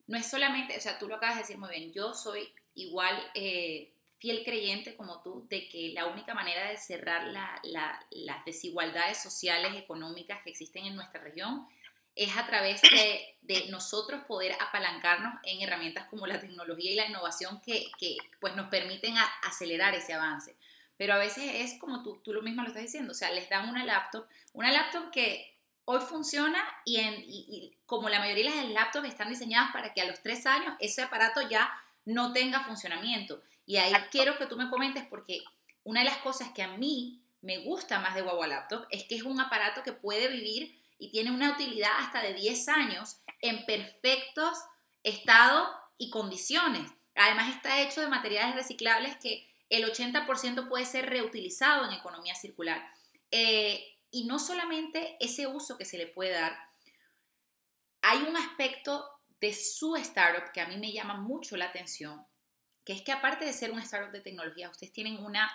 no 0.08 0.18
es 0.18 0.30
solamente, 0.30 0.78
o 0.78 0.82
sea, 0.82 0.98
tú 0.98 1.08
lo 1.08 1.16
acabas 1.16 1.36
de 1.36 1.42
decir 1.42 1.58
muy 1.58 1.70
bien, 1.70 1.92
yo 1.92 2.14
soy 2.14 2.54
igual 2.76 3.22
eh, 3.36 3.94
fiel 4.20 4.44
creyente 4.44 4.96
como 4.96 5.22
tú 5.22 5.48
de 5.50 5.68
que 5.70 5.92
la 5.94 6.06
única 6.08 6.34
manera 6.34 6.70
de 6.70 6.78
cerrar 6.78 7.28
las 7.64 8.46
desigualdades 8.46 9.22
sociales, 9.22 9.76
económicas 9.76 10.42
que 10.44 10.52
existen 10.52 10.86
en 10.86 10.96
nuestra 10.96 11.22
región 11.22 11.68
es 12.16 12.36
a 12.36 12.46
través 12.46 12.82
de, 12.82 13.38
de, 13.42 13.70
nosotros 13.70 14.22
poder 14.28 14.54
apalancarnos 14.60 15.36
en 15.44 15.62
herramientas 15.62 16.08
como 16.10 16.28
la 16.28 16.40
tecnología 16.40 16.92
y 16.92 16.96
la 16.96 17.08
innovación 17.08 17.62
que, 17.62 17.90
que 17.98 18.18
pues 18.42 18.56
nos 18.56 18.68
permiten 18.68 19.16
acelerar 19.44 19.96
ese 19.96 20.14
avance. 20.14 20.56
Pero 20.98 21.14
a 21.14 21.18
veces 21.18 21.46
es 21.56 21.80
como 21.80 22.04
tú, 22.04 22.20
tú 22.22 22.34
lo 22.34 22.42
mismo 22.42 22.62
lo 22.62 22.68
estás 22.68 22.84
diciendo, 22.84 23.14
o 23.14 23.16
sea, 23.16 23.32
les 23.32 23.48
dan 23.48 23.70
una 23.70 23.86
laptop, 23.86 24.28
una 24.52 24.70
laptop 24.70 25.12
que 25.12 25.58
hoy 25.86 26.02
funciona 26.02 26.62
y, 26.84 26.98
en, 26.98 27.24
y, 27.26 27.74
como 27.86 28.10
la 28.10 28.20
mayoría 28.20 28.52
de 28.52 28.64
las 28.64 28.72
laptops 28.74 29.08
están 29.08 29.30
diseñadas 29.30 29.72
para 29.72 29.94
que 29.94 30.02
a 30.02 30.06
los 30.06 30.22
tres 30.22 30.46
años 30.46 30.76
ese 30.80 31.02
aparato 31.02 31.48
ya 31.50 31.72
no 32.04 32.34
tenga 32.34 32.66
funcionamiento. 32.66 33.42
Y 33.70 33.78
ahí 33.78 33.94
quiero 34.10 34.36
que 34.40 34.48
tú 34.48 34.58
me 34.58 34.68
comentes 34.68 35.06
porque 35.06 35.44
una 35.84 36.00
de 36.00 36.08
las 36.08 36.18
cosas 36.18 36.50
que 36.56 36.64
a 36.64 36.76
mí 36.76 37.22
me 37.42 37.60
gusta 37.60 38.00
más 38.00 38.16
de 38.16 38.24
Guagua 38.24 38.48
Laptop 38.48 38.88
es 38.90 39.04
que 39.04 39.16
es 39.16 39.22
un 39.22 39.40
aparato 39.40 39.84
que 39.84 39.94
puede 39.94 40.28
vivir 40.28 40.82
y 40.98 41.12
tiene 41.12 41.30
una 41.30 41.52
utilidad 41.52 41.92
hasta 42.00 42.24
de 42.24 42.34
10 42.34 42.68
años 42.70 43.22
en 43.42 43.68
perfectos 43.68 44.58
estados 45.04 45.70
y 46.00 46.10
condiciones. 46.10 46.92
Además 47.14 47.54
está 47.56 47.80
hecho 47.82 48.02
de 48.02 48.08
materiales 48.08 48.56
reciclables 48.56 49.18
que 49.18 49.48
el 49.70 49.86
80% 49.86 50.68
puede 50.68 50.86
ser 50.86 51.08
reutilizado 51.08 51.86
en 51.86 51.94
economía 51.94 52.34
circular. 52.34 52.92
Eh, 53.30 54.00
y 54.10 54.26
no 54.26 54.40
solamente 54.40 55.16
ese 55.20 55.46
uso 55.46 55.78
que 55.78 55.86
se 55.86 56.00
le 56.00 56.08
puede 56.08 56.32
dar, 56.32 56.58
hay 58.02 58.18
un 58.24 58.36
aspecto 58.36 59.08
de 59.40 59.54
su 59.54 59.96
startup 59.96 60.52
que 60.54 60.62
a 60.62 60.68
mí 60.68 60.78
me 60.78 60.92
llama 60.92 61.22
mucho 61.22 61.56
la 61.56 61.66
atención, 61.66 62.26
que 62.84 62.94
es 62.94 63.02
que 63.02 63.12
aparte 63.12 63.46
de 63.46 63.54
ser 63.54 63.72
un 63.72 63.80
startup 63.80 64.12
de 64.12 64.22
tecnología, 64.22 64.70
ustedes 64.70 64.94
tienen 64.94 65.24
una, 65.24 65.52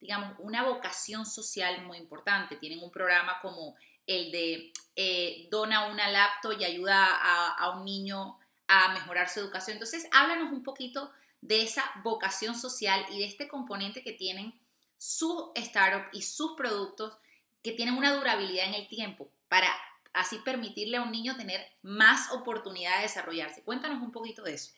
digamos, 0.00 0.34
una 0.38 0.62
vocación 0.64 1.26
social 1.26 1.84
muy 1.86 1.98
importante. 1.98 2.56
Tienen 2.56 2.82
un 2.82 2.90
programa 2.90 3.38
como 3.40 3.76
el 4.06 4.30
de 4.30 4.72
eh, 4.96 5.48
dona 5.50 5.88
una 5.88 6.10
laptop 6.10 6.58
y 6.58 6.64
ayuda 6.64 7.06
a, 7.06 7.54
a 7.54 7.70
un 7.78 7.84
niño 7.84 8.38
a 8.66 8.92
mejorar 8.94 9.28
su 9.28 9.40
educación. 9.40 9.74
Entonces, 9.74 10.08
háblanos 10.12 10.52
un 10.52 10.62
poquito 10.62 11.10
de 11.40 11.62
esa 11.62 11.84
vocación 12.02 12.58
social 12.58 13.04
y 13.10 13.18
de 13.18 13.26
este 13.26 13.48
componente 13.48 14.02
que 14.02 14.12
tienen 14.12 14.58
su 14.96 15.52
startup 15.54 16.08
y 16.12 16.22
sus 16.22 16.54
productos 16.56 17.16
que 17.62 17.72
tienen 17.72 17.96
una 17.96 18.14
durabilidad 18.14 18.66
en 18.66 18.74
el 18.74 18.88
tiempo 18.88 19.30
para 19.48 19.68
así 20.12 20.38
permitirle 20.38 20.96
a 20.96 21.02
un 21.02 21.12
niño 21.12 21.36
tener 21.36 21.64
más 21.82 22.32
oportunidad 22.32 22.96
de 22.96 23.02
desarrollarse. 23.02 23.62
Cuéntanos 23.62 24.02
un 24.02 24.10
poquito 24.10 24.42
de 24.42 24.54
eso. 24.54 24.72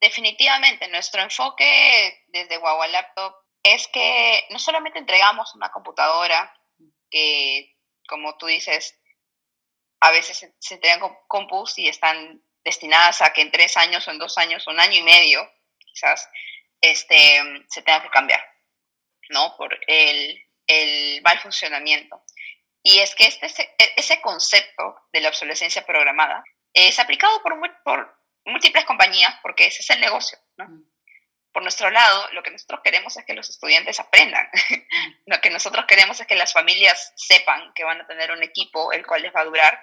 Definitivamente, 0.00 0.88
nuestro 0.88 1.22
enfoque 1.22 2.24
desde 2.28 2.58
Guagua 2.58 2.86
Laptop 2.88 3.34
es 3.62 3.88
que 3.88 4.46
no 4.50 4.58
solamente 4.58 4.98
entregamos 4.98 5.54
una 5.54 5.72
computadora 5.72 6.54
que, 7.10 7.76
como 8.06 8.36
tú 8.36 8.46
dices, 8.46 8.98
a 10.00 10.10
veces 10.10 10.52
se, 10.58 10.74
entregan 10.74 11.00
compus 11.26 11.78
y 11.78 11.88
están 11.88 12.42
destinadas 12.64 13.22
a 13.22 13.32
que 13.32 13.40
en 13.40 13.50
tres 13.50 13.76
años 13.76 14.06
o 14.06 14.10
en 14.10 14.18
dos 14.18 14.36
años 14.38 14.66
o 14.66 14.70
un 14.70 14.80
año 14.80 14.98
y 14.98 15.02
medio 15.02 15.48
quizás 15.78 16.28
este, 16.80 17.42
se 17.68 17.82
tenga 17.82 18.02
que 18.02 18.10
cambiar, 18.10 18.44
¿no? 19.30 19.56
Por 19.56 19.78
el, 19.86 20.44
el 20.66 21.22
mal 21.22 21.38
funcionamiento. 21.40 22.22
Y 22.82 22.98
es 22.98 23.14
que 23.14 23.26
este, 23.26 23.74
ese 23.96 24.20
concepto 24.20 24.96
de 25.12 25.20
la 25.20 25.30
obsolescencia 25.30 25.84
programada 25.84 26.44
es 26.72 26.98
aplicado 26.98 27.42
por, 27.42 27.58
por 27.82 28.15
múltiples 28.46 28.84
compañías 28.84 29.34
porque 29.42 29.66
ese 29.66 29.82
es 29.82 29.90
el 29.90 30.00
negocio, 30.00 30.38
¿no? 30.56 30.66
Mm. 30.68 30.84
Por 31.52 31.62
nuestro 31.62 31.90
lado, 31.90 32.30
lo 32.32 32.42
que 32.42 32.50
nosotros 32.50 32.80
queremos 32.84 33.16
es 33.16 33.24
que 33.24 33.32
los 33.32 33.48
estudiantes 33.48 33.98
aprendan. 34.00 34.46
Mm. 34.46 34.74
lo 35.26 35.40
que 35.40 35.50
nosotros 35.50 35.84
queremos 35.86 36.20
es 36.20 36.26
que 36.26 36.36
las 36.36 36.52
familias 36.52 37.12
sepan 37.16 37.72
que 37.74 37.84
van 37.84 38.00
a 38.00 38.06
tener 38.06 38.30
un 38.30 38.42
equipo 38.42 38.92
el 38.92 39.06
cual 39.06 39.22
les 39.22 39.34
va 39.34 39.40
a 39.40 39.44
durar, 39.44 39.80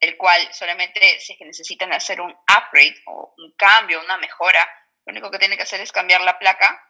el 0.00 0.16
cual 0.16 0.52
solamente 0.52 1.20
si 1.20 1.32
es 1.32 1.38
que 1.38 1.44
necesitan 1.44 1.92
hacer 1.92 2.20
un 2.20 2.30
upgrade 2.32 3.02
o 3.06 3.34
un 3.38 3.52
cambio, 3.56 4.00
una 4.00 4.16
mejora, 4.18 4.68
lo 5.04 5.12
único 5.12 5.30
que 5.30 5.38
tiene 5.38 5.56
que 5.56 5.62
hacer 5.62 5.80
es 5.80 5.92
cambiar 5.92 6.20
la 6.22 6.38
placa 6.38 6.88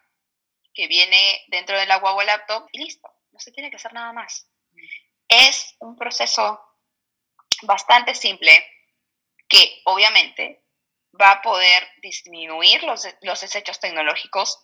que 0.73 0.87
viene 0.87 1.43
dentro 1.47 1.77
de 1.77 1.85
la 1.85 1.97
guagua 1.97 2.23
laptop 2.23 2.67
y 2.71 2.79
listo. 2.79 3.07
No 3.31 3.39
se 3.39 3.51
tiene 3.51 3.69
que 3.69 3.75
hacer 3.75 3.93
nada 3.93 4.13
más. 4.13 4.47
Es 5.27 5.75
un 5.79 5.95
proceso 5.95 6.59
bastante 7.63 8.15
simple 8.15 8.51
que 9.47 9.81
obviamente 9.85 10.62
va 11.19 11.31
a 11.31 11.41
poder 11.41 11.87
disminuir 12.01 12.83
los, 12.83 13.07
los 13.21 13.41
desechos 13.41 13.79
tecnológicos 13.79 14.59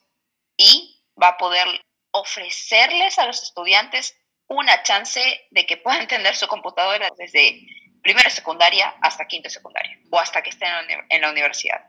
y 0.57 1.03
va 1.21 1.29
a 1.29 1.37
poder 1.37 1.67
ofrecerles 2.11 3.19
a 3.19 3.25
los 3.25 3.43
estudiantes 3.43 4.17
una 4.47 4.81
chance 4.83 5.47
de 5.51 5.65
que 5.65 5.77
puedan 5.77 6.01
entender 6.03 6.35
su 6.35 6.47
computadora 6.47 7.09
desde 7.17 7.61
primera 8.01 8.29
secundaria 8.29 8.95
hasta 9.01 9.27
quinta 9.27 9.49
secundaria 9.49 9.99
o 10.09 10.19
hasta 10.19 10.41
que 10.41 10.49
estén 10.49 10.69
en 11.09 11.21
la 11.21 11.29
universidad. 11.29 11.85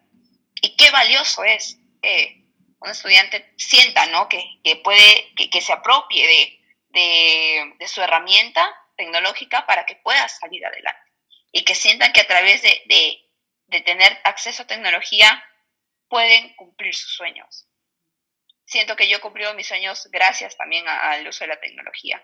Y 0.61 0.77
qué 0.77 0.91
valioso 0.91 1.45
es 1.45 1.79
que 2.03 2.41
un 2.81 2.91
estudiante 2.91 3.53
sienta, 3.57 4.07
¿no? 4.07 4.29
Que, 4.29 4.43
que 4.65 4.77
puede, 4.77 5.35
que, 5.35 5.61
se 5.61 5.73
apropie 5.73 6.27
de, 6.91 7.75
de, 7.79 7.89
su 7.89 8.01
herramienta 8.01 8.75
tecnológica 8.97 9.67
para 9.67 9.87
que 9.87 9.97
pueda 9.97 10.29
salir 10.29 10.65
adelante. 10.65 11.01
Y 11.53 11.65
que 11.65 11.75
sientan 11.75 12.13
que 12.13 12.21
a 12.21 12.27
través 12.27 12.63
de, 12.63 13.30
de 13.71 13.81
tener 13.81 14.19
acceso 14.25 14.63
a 14.63 14.67
tecnología 14.67 15.45
pueden 16.09 16.55
cumplir 16.57 16.95
sus 16.95 17.15
sueños. 17.15 17.67
Siento 18.65 18.97
que 18.97 19.09
yo 19.09 19.17
he 19.17 19.21
cumplido 19.21 19.55
mis 19.55 19.67
sueños 19.67 20.09
gracias 20.11 20.57
también 20.57 20.87
al 20.89 21.27
uso 21.27 21.45
de 21.45 21.49
la 21.49 21.61
tecnología 21.61 22.23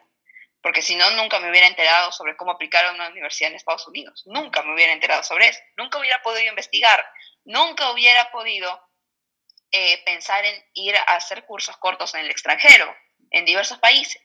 porque 0.67 0.83
si 0.83 0.97
no, 0.97 1.09
nunca 1.13 1.39
me 1.39 1.49
hubiera 1.49 1.69
enterado 1.69 2.11
sobre 2.11 2.37
cómo 2.37 2.51
aplicar 2.51 2.85
a 2.87 2.91
una 2.91 3.09
universidad 3.09 3.51
en 3.51 3.57
Estados 3.57 3.87
Unidos, 3.87 4.25
nunca 4.27 4.65
me 4.65 4.75
hubiera 4.75 4.93
enterado 4.93 5.23
sobre 5.23 5.47
eso, 5.47 5.61
nunca 5.77 5.97
hubiera 6.01 6.21
podido 6.23 6.49
investigar, 6.49 7.07
nunca 7.45 7.93
hubiera 7.93 8.33
podido 8.33 8.83
eh, 9.71 10.03
pensar 10.05 10.45
en 10.45 10.61
ir 10.75 10.97
a 10.97 11.03
hacer 11.03 11.45
cursos 11.45 11.77
cortos 11.77 12.15
en 12.15 12.23
el 12.23 12.33
extranjero, 12.33 12.93
en 13.31 13.45
diversos 13.45 13.79
países, 13.79 14.21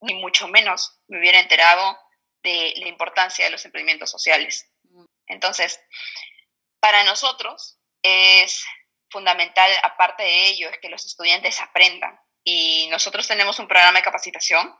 ni 0.00 0.14
mucho 0.14 0.48
menos 0.48 0.98
me 1.06 1.20
hubiera 1.20 1.38
enterado 1.38 1.96
de 2.42 2.74
la 2.78 2.88
importancia 2.88 3.44
de 3.44 3.52
los 3.52 3.64
emprendimientos 3.64 4.10
sociales. 4.10 4.68
Entonces, 5.28 5.80
para 6.80 7.04
nosotros 7.04 7.78
es 8.02 8.64
fundamental, 9.10 9.70
aparte 9.82 10.22
de 10.22 10.46
ello, 10.48 10.68
es 10.68 10.78
que 10.78 10.88
los 10.88 11.04
estudiantes 11.04 11.60
aprendan. 11.60 12.18
Y 12.44 12.88
nosotros 12.90 13.26
tenemos 13.26 13.58
un 13.58 13.68
programa 13.68 13.98
de 13.98 14.04
capacitación 14.04 14.74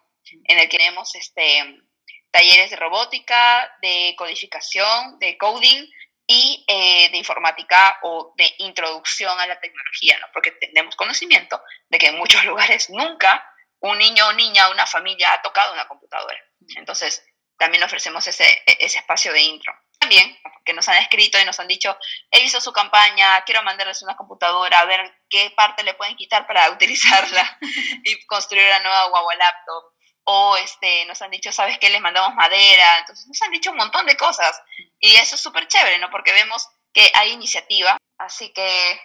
en 0.45 0.59
el 0.59 0.69
que 0.69 0.79
tenemos 0.79 1.15
este, 1.15 1.83
talleres 2.31 2.71
de 2.71 2.77
robótica, 2.77 3.71
de 3.83 4.15
codificación, 4.17 5.19
de 5.19 5.37
coding, 5.39 5.89
y 6.31 6.63
eh, 6.69 7.09
de 7.11 7.17
informática 7.17 7.99
o 8.03 8.35
de 8.37 8.55
introducción 8.59 9.41
a 9.41 9.47
la 9.47 9.59
tecnología, 9.59 10.19
¿no? 10.21 10.27
porque 10.35 10.53
tenemos 10.53 10.95
conocimiento 10.95 11.61
de 11.89 11.99
que 11.99 12.09
en 12.09 12.19
muchos 12.19 12.45
lugares 12.45 12.91
nunca 12.91 13.51
un 13.81 13.97
niño 13.97 14.29
o 14.29 14.33
niña, 14.35 14.71
una 14.71 14.87
familia 14.87 15.33
ha 15.33 15.43
tocado 15.43 15.73
una 15.73 15.89
computadora. 15.89 16.39
Entonces, 16.77 17.25
también 17.57 17.83
ofrecemos 17.83 18.27
ese, 18.27 18.63
ese 18.67 18.99
espacio 18.99 19.33
de 19.33 19.41
intro. 19.41 19.73
También, 20.09 20.38
que 20.64 20.73
nos 20.73 20.88
han 20.88 20.97
escrito 21.03 21.38
y 21.38 21.44
nos 21.44 21.61
han 21.61 21.68
dicho, 21.68 21.94
he 22.31 22.40
visto 22.40 22.62
su 22.62 22.73
campaña, 22.73 23.44
quiero 23.44 23.62
mandarles 23.62 24.01
una 24.01 24.16
computadora, 24.16 24.79
a 24.79 24.87
ver 24.87 25.21
qué 25.29 25.53
parte 25.55 25.83
le 25.83 25.92
pueden 25.92 26.16
quitar 26.16 26.47
para 26.47 26.71
utilizarla 26.73 27.59
y 28.05 28.25
construir 28.25 28.64
una 28.68 28.81
nueva 28.81 29.09
guagua 29.11 29.35
laptop 29.35 29.92
o 30.25 30.57
este, 30.57 31.05
nos 31.05 31.21
han 31.21 31.31
dicho, 31.31 31.53
¿sabes 31.53 31.79
qué? 31.79 31.90
Les 31.90 32.01
mandamos 32.01 32.35
madera, 32.35 33.01
entonces 33.01 33.27
nos 33.27 33.42
han 33.42 33.51
dicho 33.51 33.71
un 33.71 33.77
montón 33.77 34.07
de 34.07 34.16
cosas 34.16 34.59
y 34.99 35.14
eso 35.16 35.35
es 35.35 35.42
súper 35.42 35.68
chévere, 35.68 35.99
¿no? 35.99 36.09
Porque 36.09 36.33
vemos 36.33 36.66
que 36.94 37.12
hay 37.12 37.33
iniciativa, 37.33 37.99
así 38.16 38.51
que 38.55 38.99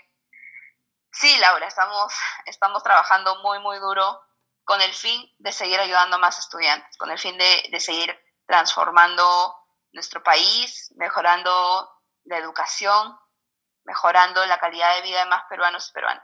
sí, 1.12 1.38
Laura, 1.40 1.68
estamos, 1.68 2.14
estamos 2.46 2.82
trabajando 2.82 3.42
muy, 3.42 3.60
muy 3.60 3.78
duro 3.80 4.22
con 4.64 4.82
el 4.82 4.94
fin 4.94 5.30
de 5.40 5.52
seguir 5.52 5.82
ayudando 5.82 6.16
a 6.16 6.20
más 6.20 6.40
estudiantes, 6.40 6.96
con 6.96 7.12
el 7.12 7.20
fin 7.20 7.38
de, 7.38 7.68
de 7.70 7.80
seguir 7.82 8.18
transformando 8.48 9.63
nuestro 9.94 10.22
país, 10.22 10.94
mejorando 10.98 11.90
la 12.26 12.38
educación, 12.38 13.16
mejorando 13.86 14.46
la 14.46 14.60
calidad 14.60 14.96
de 14.98 15.08
vida 15.08 15.24
de 15.24 15.30
más 15.30 15.44
peruanos 15.50 15.90
y 15.90 15.94
peruanas. 15.94 16.24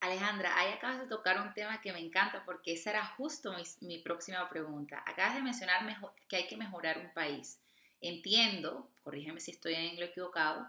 Alejandra, 0.00 0.56
ahí 0.56 0.72
acabas 0.72 1.00
de 1.00 1.08
tocar 1.08 1.40
un 1.40 1.52
tema 1.54 1.80
que 1.80 1.92
me 1.92 1.98
encanta 1.98 2.44
porque 2.44 2.74
esa 2.74 2.90
era 2.90 3.04
justo 3.04 3.52
mi, 3.80 3.98
próxima 3.98 4.48
pregunta. 4.48 5.02
Acabas 5.04 5.34
de 5.34 5.42
mencionar 5.42 5.80
que 6.28 6.36
hay 6.36 6.46
que 6.46 6.56
mejorar 6.56 6.98
un 6.98 7.12
país. 7.12 7.60
Entiendo, 8.00 8.92
corrígeme 9.02 9.40
si 9.40 9.50
estoy 9.50 9.74
en 9.74 9.98
lo 9.98 10.06
equivocado, 10.06 10.68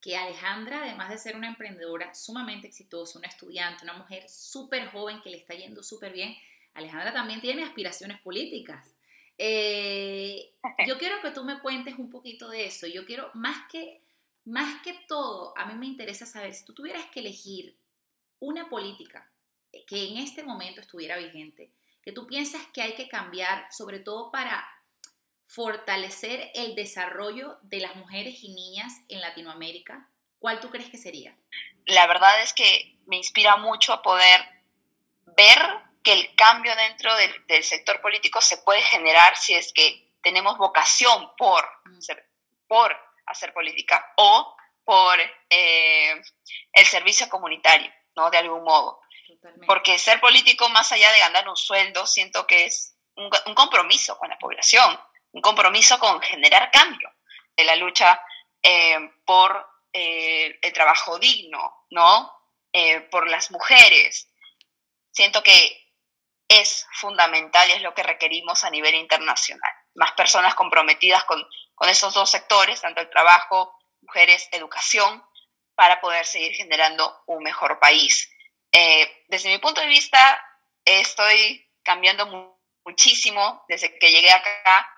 que 0.00 0.16
Alejandra, 0.16 0.82
además 0.82 1.08
de 1.08 1.18
ser 1.18 1.36
una 1.36 1.46
emprendedora 1.46 2.12
sumamente 2.14 2.66
exitosa, 2.66 3.18
una 3.18 3.28
estudiante, 3.28 3.84
una 3.84 3.92
mujer 3.92 4.28
súper 4.28 4.90
joven 4.90 5.22
que 5.22 5.30
le 5.30 5.36
está 5.36 5.54
yendo 5.54 5.84
súper 5.84 6.12
bien, 6.12 6.36
Alejandra 6.74 7.12
también 7.12 7.40
tiene 7.40 7.62
aspiraciones 7.62 8.20
políticas. 8.20 8.92
Eh, 9.38 10.52
yo 10.86 10.98
quiero 10.98 11.20
que 11.20 11.30
tú 11.30 11.44
me 11.44 11.60
cuentes 11.60 11.98
un 11.98 12.10
poquito 12.10 12.48
de 12.48 12.66
eso. 12.66 12.86
Yo 12.86 13.06
quiero, 13.06 13.30
más 13.34 13.68
que, 13.70 14.02
más 14.44 14.82
que 14.82 14.94
todo, 15.08 15.56
a 15.56 15.66
mí 15.66 15.74
me 15.74 15.86
interesa 15.86 16.26
saber 16.26 16.54
si 16.54 16.64
tú 16.64 16.74
tuvieras 16.74 17.06
que 17.06 17.20
elegir 17.20 17.76
una 18.40 18.68
política 18.68 19.30
que 19.86 20.08
en 20.08 20.18
este 20.18 20.42
momento 20.42 20.80
estuviera 20.80 21.16
vigente, 21.16 21.70
que 22.02 22.12
tú 22.12 22.26
piensas 22.26 22.62
que 22.72 22.82
hay 22.82 22.94
que 22.94 23.08
cambiar, 23.08 23.66
sobre 23.72 23.98
todo 23.98 24.30
para 24.30 24.64
fortalecer 25.46 26.50
el 26.54 26.74
desarrollo 26.74 27.58
de 27.62 27.80
las 27.80 27.96
mujeres 27.96 28.42
y 28.42 28.48
niñas 28.50 28.92
en 29.08 29.20
Latinoamérica, 29.20 30.08
¿cuál 30.38 30.60
tú 30.60 30.70
crees 30.70 30.90
que 30.90 30.98
sería? 30.98 31.36
La 31.86 32.06
verdad 32.06 32.42
es 32.42 32.52
que 32.54 32.96
me 33.06 33.16
inspira 33.16 33.56
mucho 33.56 33.92
a 33.92 34.02
poder 34.02 34.40
ver 35.36 35.58
que 36.04 36.12
el 36.12 36.36
cambio 36.36 36.76
dentro 36.76 37.16
del, 37.16 37.64
sector 37.64 38.00
político 38.02 38.40
se 38.42 38.58
puede 38.58 38.82
generar 38.82 39.36
si 39.36 39.54
es 39.54 39.72
que 39.72 40.12
tenemos 40.22 40.58
vocación 40.58 41.32
por, 41.36 41.66
mm. 41.86 41.98
por 42.68 42.96
hacer 43.26 43.54
política 43.54 44.12
o 44.16 44.54
por 44.84 45.18
eh, 45.48 46.22
el 46.72 46.86
servicio 46.86 47.28
comunitario, 47.30 47.90
¿no? 48.16 48.30
De 48.30 48.36
algún 48.36 48.62
modo. 48.62 49.00
Porque 49.66 49.98
ser 49.98 50.20
político, 50.20 50.68
más 50.68 50.92
allá 50.92 51.10
de 51.10 51.18
ganar 51.18 51.48
un 51.48 51.56
sueldo, 51.56 52.06
siento 52.06 52.46
que 52.46 52.66
es 52.66 52.96
un, 53.16 53.30
compromiso 53.54 54.18
con 54.18 54.28
la 54.28 54.38
población, 54.38 55.00
un 55.32 55.40
compromiso 55.40 55.98
con 55.98 56.20
generar 56.20 56.70
cambio 56.70 57.10
de 57.56 57.64
la 57.64 57.76
lucha 57.76 58.20
eh, 58.62 58.98
por 59.24 59.66
eh, 59.92 60.58
el 60.60 60.72
trabajo 60.72 61.18
digno, 61.18 61.86
¿no? 61.90 62.30
por 63.10 63.28
las 63.30 63.52
mujeres. 63.52 64.28
Siento 65.12 65.44
que 65.44 65.83
es 66.48 66.86
fundamental 66.92 67.68
y 67.68 67.72
es 67.72 67.82
lo 67.82 67.94
que 67.94 68.02
requerimos 68.02 68.64
a 68.64 68.70
nivel 68.70 68.94
internacional. 68.94 69.72
Más 69.94 70.12
personas 70.12 70.54
comprometidas 70.54 71.24
con, 71.24 71.42
con 71.74 71.88
esos 71.88 72.14
dos 72.14 72.30
sectores, 72.30 72.80
tanto 72.80 73.00
el 73.00 73.10
trabajo 73.10 73.78
mujeres, 74.04 74.48
educación, 74.52 75.24
para 75.74 76.00
poder 76.00 76.26
seguir 76.26 76.54
generando 76.54 77.22
un 77.26 77.42
mejor 77.42 77.78
país. 77.80 78.30
Eh, 78.70 79.24
desde 79.28 79.48
mi 79.48 79.58
punto 79.58 79.80
de 79.80 79.88
vista, 79.88 80.40
estoy 80.84 81.68
cambiando 81.82 82.58
muchísimo 82.84 83.64
desde 83.68 83.98
que 83.98 84.10
llegué 84.10 84.30
acá. 84.30 84.88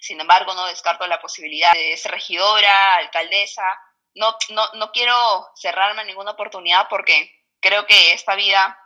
Sin 0.00 0.20
embargo, 0.20 0.54
no 0.54 0.66
descarto 0.66 1.06
la 1.06 1.20
posibilidad 1.20 1.72
de 1.72 1.96
ser 1.96 2.12
regidora, 2.12 2.96
alcaldesa. 2.96 3.62
No, 4.14 4.36
no, 4.50 4.68
no 4.74 4.92
quiero 4.92 5.50
cerrarme 5.54 6.02
a 6.02 6.04
ninguna 6.04 6.32
oportunidad 6.32 6.88
porque 6.88 7.32
creo 7.60 7.86
que 7.86 8.12
esta 8.12 8.34
vida 8.34 8.78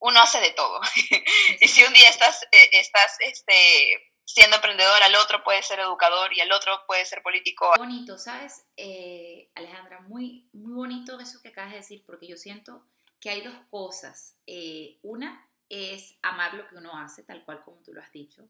uno 0.00 0.20
hace 0.20 0.40
de 0.40 0.50
todo. 0.50 0.80
y 1.60 1.68
si 1.68 1.84
un 1.84 1.92
día 1.92 2.08
estás, 2.08 2.42
eh, 2.52 2.68
estás 2.72 3.16
este, 3.20 4.12
siendo 4.24 4.56
emprendedor, 4.56 5.02
al 5.02 5.14
otro 5.16 5.42
puede 5.44 5.62
ser 5.62 5.80
educador 5.80 6.32
y 6.32 6.40
al 6.40 6.52
otro 6.52 6.84
puede 6.86 7.04
ser 7.04 7.22
político. 7.22 7.72
Bonito, 7.76 8.18
¿sabes? 8.18 8.64
Eh, 8.76 9.50
Alejandra, 9.54 10.00
muy, 10.00 10.48
muy 10.52 10.72
bonito 10.72 11.18
eso 11.20 11.40
que 11.42 11.48
acabas 11.48 11.72
de 11.72 11.78
decir, 11.78 12.02
porque 12.06 12.26
yo 12.26 12.36
siento 12.36 12.84
que 13.20 13.30
hay 13.30 13.42
dos 13.42 13.54
cosas. 13.70 14.36
Eh, 14.46 14.98
una 15.02 15.46
es 15.68 16.16
amar 16.22 16.54
lo 16.54 16.66
que 16.68 16.76
uno 16.76 16.96
hace, 16.98 17.22
tal 17.22 17.44
cual 17.44 17.62
como 17.62 17.82
tú 17.82 17.92
lo 17.92 18.00
has 18.00 18.10
dicho, 18.12 18.48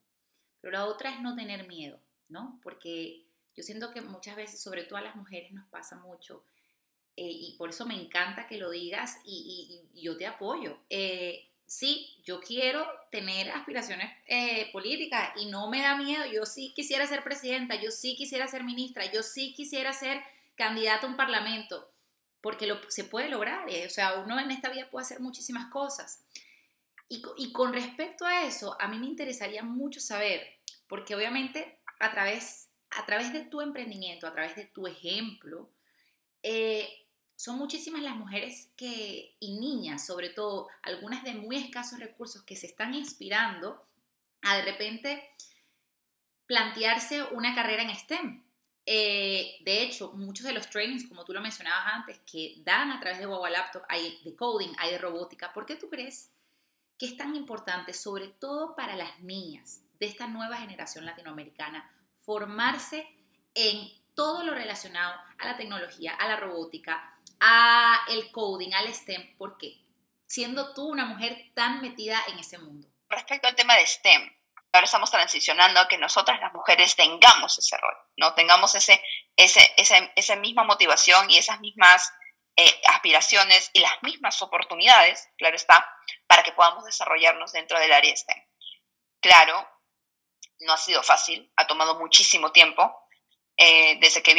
pero 0.61 0.73
la 0.73 0.87
otra 0.87 1.11
es 1.11 1.21
no 1.21 1.35
tener 1.35 1.67
miedo, 1.67 1.99
¿no? 2.29 2.61
Porque 2.63 3.27
yo 3.57 3.63
siento 3.63 3.91
que 3.91 4.01
muchas 4.01 4.37
veces, 4.37 4.63
sobre 4.63 4.85
todo 4.85 4.99
a 4.99 5.03
las 5.03 5.17
mujeres, 5.17 5.51
nos 5.53 5.67
pasa 5.69 5.97
mucho. 5.97 6.45
Eh, 7.20 7.28
y 7.28 7.54
por 7.59 7.68
eso 7.68 7.85
me 7.85 8.00
encanta 8.00 8.46
que 8.46 8.56
lo 8.56 8.70
digas 8.70 9.18
y, 9.24 9.83
yo 9.94 10.16
te 10.16 10.26
apoyo 10.26 10.78
sí, 11.70 12.20
yo 12.24 12.40
quiero 12.40 12.85
tener 13.12 13.48
aspiraciones 13.52 14.11
eh, 14.26 14.68
políticas 14.72 15.30
y 15.37 15.46
no 15.46 15.70
me 15.70 15.80
da 15.80 15.96
miedo, 15.96 16.24
yo 16.26 16.44
sí 16.44 16.72
quisiera 16.74 17.06
ser 17.06 17.22
presidenta, 17.22 17.80
yo 17.80 17.92
sí 17.92 18.16
quisiera 18.16 18.48
ser 18.48 18.64
ministra, 18.64 19.04
yo 19.12 19.22
sí 19.22 19.54
quisiera 19.54 19.92
ser 19.92 20.20
candidata 20.56 21.06
a 21.06 21.11
un 21.11 21.16
parlamento, 21.16 21.92
porque 22.40 22.76
se 22.88 23.04
puede 23.04 23.28
lograr, 23.28 23.70
eh, 23.70 23.87
o 23.87 23.90
sea, 23.90 24.14
uno 24.14 24.40
en 24.40 24.50
esta 24.50 24.68
vida 24.68 24.90
puede 24.90 25.04
hacer 25.04 25.20
muchísimas 25.20 25.70
cosas. 25.70 26.24
Y, 27.09 27.22
y, 27.37 27.52
con 27.52 27.72
respecto 27.72 28.26
a 28.26 28.42
eso, 28.42 28.76
a 28.80 28.88
mí 28.88 28.98
me 28.98 29.06
interesaría 29.06 29.62
mucho 29.62 30.00
saber, 30.00 30.44
porque 30.88 31.14
obviamente 31.14 31.78
a 32.00 32.11
través, 32.11 32.68
a 32.90 33.06
través 33.06 33.33
de 33.33 33.44
tu 33.44 33.61
emprendimiento, 33.61 34.26
a 34.26 34.33
través 34.33 34.56
de 34.56 34.64
tu 34.64 34.88
ejemplo, 34.88 35.70
eh, 36.42 37.00
son 37.40 37.57
muchísimas 37.57 38.03
las 38.03 38.16
mujeres 38.16 38.68
que, 38.76 39.35
y 39.40 39.59
niñas, 39.59 40.05
sobre 40.05 40.29
todo, 40.29 40.68
algunas 40.83 41.24
de 41.24 41.33
muy 41.33 41.57
escasos 41.57 41.98
recursos, 41.98 42.42
que 42.42 42.55
se 42.55 42.66
están 42.66 42.92
inspirando 42.92 43.83
a 44.42 44.57
de 44.57 44.62
repente 44.62 45.26
plantearse 46.44 47.22
una 47.33 47.55
carrera 47.55 47.83
en 47.83 47.96
STEM. 47.96 48.44
Eh, 48.85 49.57
de 49.64 49.83
hecho, 49.83 50.12
muchos 50.12 50.44
de 50.44 50.53
los 50.53 50.68
trainings, 50.68 51.09
como 51.09 51.24
tú 51.24 51.33
lo 51.33 51.40
mencionabas 51.40 51.94
antes, 51.94 52.18
que 52.31 52.57
dan 52.62 52.90
a 52.90 53.00
través 53.00 53.18
de 53.18 53.26
Wawa 53.26 53.48
Laptop, 53.48 53.85
hay 53.88 54.20
de 54.22 54.37
coding, 54.37 54.74
hay 54.76 54.90
de 54.90 54.98
robótica. 54.98 55.50
¿Por 55.55 55.64
qué 55.64 55.76
tú 55.76 55.88
crees 55.88 56.35
que 56.98 57.07
es 57.07 57.16
tan 57.16 57.35
importante, 57.35 57.94
sobre 57.94 58.29
todo 58.29 58.76
para 58.76 58.96
las 58.96 59.18
niñas 59.20 59.81
de 59.98 60.05
esta 60.05 60.26
nueva 60.26 60.59
generación 60.59 61.07
latinoamericana, 61.07 61.90
formarse 62.18 63.09
en 63.55 63.98
todo 64.14 64.44
lo 64.44 64.53
relacionado 64.53 65.18
a 65.38 65.46
la 65.46 65.57
tecnología, 65.57 66.12
a 66.12 66.29
la 66.29 66.37
robótica, 66.37 67.16
a 67.40 68.05
el 68.09 68.31
coding, 68.31 68.72
al 68.72 68.92
STEM. 68.92 69.37
¿Por 69.37 69.59
qué? 69.59 69.79
Siendo 70.26 70.74
tú 70.74 70.88
una 70.88 71.07
mujer 71.07 71.50
tan 71.55 71.81
metida 71.81 72.22
en 72.29 72.38
ese 72.38 72.59
mundo. 72.59 72.88
Respecto 73.09 73.48
al 73.48 73.57
tema 73.57 73.74
de 73.76 73.87
STEM, 73.87 74.31
ahora 74.72 74.85
estamos 74.85 75.11
transicionando 75.11 75.81
a 75.81 75.88
que 75.88 75.98
nosotras 75.98 76.40
las 76.40 76.53
mujeres 76.53 76.94
tengamos 76.94 77.59
ese 77.59 77.76
rol, 77.76 77.96
¿no? 78.16 78.35
Tengamos 78.35 78.74
ese, 78.74 79.03
ese, 79.37 79.61
esa 79.76 80.37
misma 80.37 80.64
motivación 80.64 81.29
y 81.31 81.38
esas 81.38 81.59
mismas 81.61 82.12
eh, 82.57 82.81
aspiraciones 82.88 83.70
y 83.72 83.81
las 83.81 84.03
mismas 84.03 84.42
oportunidades, 84.42 85.29
claro 85.38 85.57
está, 85.57 85.88
para 86.26 86.42
que 86.42 86.53
podamos 86.53 86.85
desarrollarnos 86.85 87.53
dentro 87.53 87.79
del 87.79 87.92
área 87.92 88.14
STEM. 88.14 88.38
Claro, 89.20 89.68
no 90.61 90.72
ha 90.72 90.76
sido 90.76 91.03
fácil, 91.03 91.50
ha 91.57 91.66
tomado 91.66 91.98
muchísimo 91.98 92.53
tiempo. 92.53 93.09
Eh, 93.57 93.98
desde 94.00 94.22
que 94.22 94.35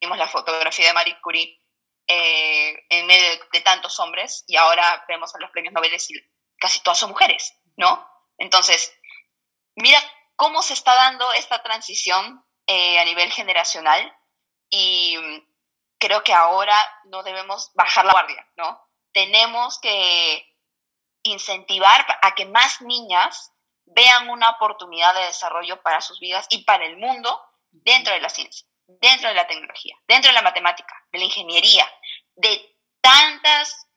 vimos 0.00 0.18
la 0.18 0.28
fotografía 0.28 0.86
de 0.86 0.92
Marie 0.92 1.20
Curie, 1.20 1.60
eh, 2.06 2.84
en 2.90 3.06
medio 3.06 3.44
de, 3.52 3.60
tantos 3.62 3.98
hombres 3.98 4.44
y 4.46 4.56
ahora 4.56 5.04
vemos 5.08 5.34
a 5.34 5.38
los 5.38 5.50
premios 5.50 5.72
Nobel 5.72 5.94
y 5.94 6.20
casi 6.58 6.80
todas 6.80 6.98
son 6.98 7.10
mujeres, 7.10 7.58
¿no? 7.76 8.06
Entonces, 8.36 8.92
mira 9.74 9.98
cómo 10.36 10.62
se 10.62 10.74
está 10.74 10.94
dando 10.94 11.32
esta 11.32 11.62
transición 11.62 12.44
eh, 12.66 12.98
a 12.98 13.04
nivel 13.04 13.32
generacional 13.32 14.14
y 14.68 15.16
creo 15.98 16.22
que 16.22 16.34
ahora 16.34 16.76
no 17.04 17.22
debemos 17.22 17.70
bajar 17.74 18.04
la 18.04 18.12
guardia, 18.12 18.46
¿no? 18.56 18.80
Tenemos 19.12 19.78
que 19.80 20.46
incentivar 21.22 22.06
a 22.20 22.34
que 22.34 22.44
más 22.44 22.82
niñas 22.82 23.52
vean 23.86 24.28
una 24.28 24.50
oportunidad 24.50 25.14
de 25.14 25.26
desarrollo 25.26 25.80
para 25.82 26.00
sus 26.00 26.20
vidas 26.20 26.46
y 26.50 26.64
para 26.64 26.84
el 26.84 26.98
mundo 26.98 27.40
dentro 27.70 28.12
de 28.12 28.20
la 28.20 28.28
ciencia 28.28 28.66
dentro 28.86 29.28
de 29.28 29.34
la 29.34 29.46
tecnología, 29.46 29.96
dentro 30.06 30.30
de 30.30 30.34
la 30.34 30.42
matemática, 30.42 30.94
de 31.12 31.18
la 31.18 31.24
ingeniería, 31.24 31.90
de 32.36 32.76
tantas 33.00 33.88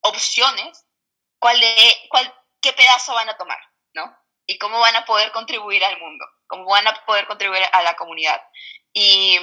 opciones, 0.00 0.86
¿cuál 1.38 1.60
de, 1.60 2.06
cuál, 2.08 2.34
¿qué 2.60 2.72
pedazo 2.72 3.14
van 3.14 3.28
a 3.28 3.36
tomar? 3.36 3.58
¿no? 3.94 4.16
Y 4.46 4.58
cómo 4.58 4.80
van 4.80 4.96
a 4.96 5.04
poder 5.04 5.32
contribuir 5.32 5.84
al 5.84 5.98
mundo, 5.98 6.24
cómo 6.46 6.66
van 6.66 6.86
a 6.86 7.04
poder 7.04 7.26
contribuir 7.26 7.62
a 7.72 7.82
la 7.82 7.94
comunidad. 7.96 8.42
Y, 8.92 9.38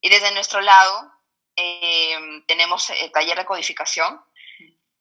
y 0.00 0.08
desde 0.08 0.32
nuestro 0.32 0.60
lado 0.60 1.10
em, 1.56 2.44
tenemos 2.46 2.90
el 2.90 3.10
taller 3.10 3.38
de 3.38 3.46
codificación 3.46 4.22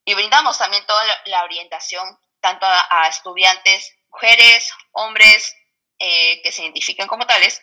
y 0.05 0.13
brindamos 0.13 0.57
también 0.57 0.85
toda 0.85 1.03
la, 1.25 1.43
orientación 1.43 2.17
tanto 2.39 2.65
a, 2.65 3.07
estudiantes, 3.09 3.97
mujeres, 4.09 4.71
hombres, 4.93 5.55
eh, 5.99 6.41
que 6.41 6.51
se 6.51 6.63
identifiquen 6.63 7.07
como 7.07 7.27
tales, 7.27 7.61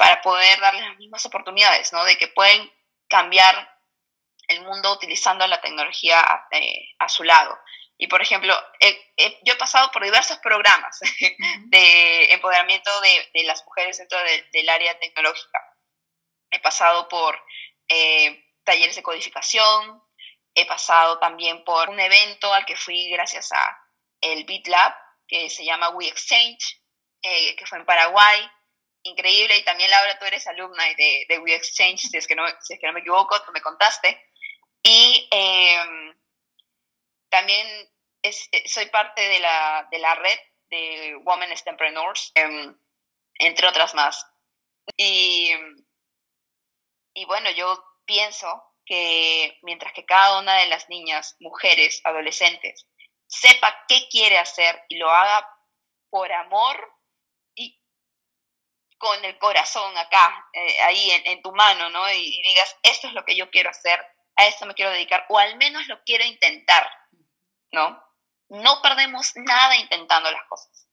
para 0.00 0.22
poder 0.22 0.58
darles 0.60 0.82
las 0.82 0.96
mismas 0.96 1.26
oportunidades, 1.26 1.92
¿no? 1.92 2.02
De 2.04 2.16
que 2.16 2.28
pueden 2.28 2.72
cambiar 3.06 3.54
el 4.48 4.62
mundo 4.62 4.94
utilizando 4.94 5.46
la 5.46 5.60
tecnología 5.60 6.24
eh, 6.52 6.94
a 6.98 7.06
su 7.06 7.22
lado. 7.22 7.58
Y, 7.98 8.06
por 8.06 8.22
ejemplo, 8.22 8.58
yo 8.80 9.52
he 9.52 9.56
pasado 9.56 9.90
por 9.90 10.02
diversos 10.02 10.38
programas 10.38 11.00
de 11.66 12.32
empoderamiento 12.32 12.90
de, 13.02 13.44
las 13.44 13.62
mujeres 13.66 13.98
dentro 13.98 14.18
del 14.54 14.68
área 14.70 14.98
tecnológica. 14.98 15.60
He 16.50 16.60
pasado 16.60 17.06
por 17.06 17.38
eh, 17.86 18.42
talleres 18.64 18.96
de 18.96 19.02
codificación, 19.02 20.02
he 20.54 20.64
pasado 20.64 21.18
también 21.18 21.62
por 21.62 21.90
un 21.90 22.00
evento 22.00 22.54
al 22.54 22.64
que 22.64 22.74
fui 22.74 23.10
gracias 23.10 23.52
a 23.52 23.78
el 24.22 24.44
BitLab, 24.44 24.94
que 25.28 25.50
se 25.50 25.62
llama 25.62 25.90
We 25.90 26.08
Exchange, 26.08 26.80
eh, 27.20 27.54
que 27.54 27.66
fue 27.66 27.76
en 27.76 27.84
Paraguay 27.84 28.50
increíble 29.02 29.56
y 29.58 29.64
también 29.64 29.90
Laura, 29.90 30.18
tú 30.18 30.26
eres 30.26 30.46
alumna 30.46 30.84
de, 30.96 31.26
de 31.28 31.38
We 31.38 31.54
Exchange, 31.54 32.00
si 32.00 32.16
es, 32.16 32.26
que 32.26 32.34
no, 32.34 32.44
si 32.60 32.74
es 32.74 32.80
que 32.80 32.86
no 32.86 32.92
me 32.92 33.00
equivoco, 33.00 33.40
tú 33.42 33.52
me 33.52 33.62
contaste. 33.62 34.30
Y 34.82 35.28
em, 35.30 36.18
también 37.28 37.66
eh, 38.22 38.32
soy 38.66 38.86
parte 38.86 39.20
de 39.20 39.38
la, 39.38 39.88
de 39.90 39.98
la 39.98 40.14
red 40.14 40.38
de 40.70 41.16
Women 41.24 41.50
Entrepreneurs, 41.50 42.32
em, 42.34 42.76
entre 43.34 43.66
otras 43.66 43.94
más. 43.94 44.26
Y, 44.96 45.52
y 47.14 47.24
bueno, 47.24 47.50
yo 47.50 47.84
pienso 48.04 48.62
que 48.84 49.58
mientras 49.62 49.92
que 49.92 50.04
cada 50.04 50.40
una 50.40 50.56
de 50.56 50.66
las 50.66 50.88
niñas, 50.88 51.36
mujeres, 51.40 52.00
adolescentes, 52.04 52.86
sepa 53.26 53.84
qué 53.88 54.08
quiere 54.10 54.38
hacer 54.38 54.82
y 54.88 54.96
lo 54.96 55.10
haga 55.10 55.48
por 56.10 56.32
amor 56.32 56.99
con 59.00 59.24
el 59.24 59.38
corazón 59.38 59.96
acá, 59.96 60.46
eh, 60.52 60.82
ahí 60.82 61.10
en, 61.24 61.40
tu 61.40 61.52
mano, 61.52 61.88
¿no? 61.88 62.08
Y, 62.12 62.42
digas, 62.42 62.76
esto 62.82 63.08
es 63.08 63.14
lo 63.14 63.24
que 63.24 63.34
yo 63.34 63.50
quiero 63.50 63.70
hacer, 63.70 63.98
a 64.36 64.46
esto 64.46 64.66
me 64.66 64.74
quiero 64.74 64.90
dedicar, 64.90 65.24
o 65.30 65.38
al 65.38 65.56
menos 65.56 65.88
lo 65.88 66.04
quiero 66.04 66.22
intentar, 66.22 66.86
¿no? 67.72 67.98
No 68.50 68.82
perdemos 68.82 69.32
nada 69.36 69.76
intentando 69.76 70.30
las 70.30 70.44
cosas. 70.44 70.86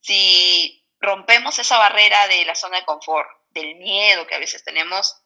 Si 0.00 0.88
rompemos 1.00 1.58
esa 1.58 1.76
barrera 1.76 2.28
de 2.28 2.46
la 2.46 2.54
zona 2.54 2.78
de 2.78 2.86
confort, 2.86 3.28
del 3.50 3.74
miedo 3.76 4.26
que 4.26 4.36
a 4.36 4.40
veces 4.40 4.64
tenemos, 4.64 5.20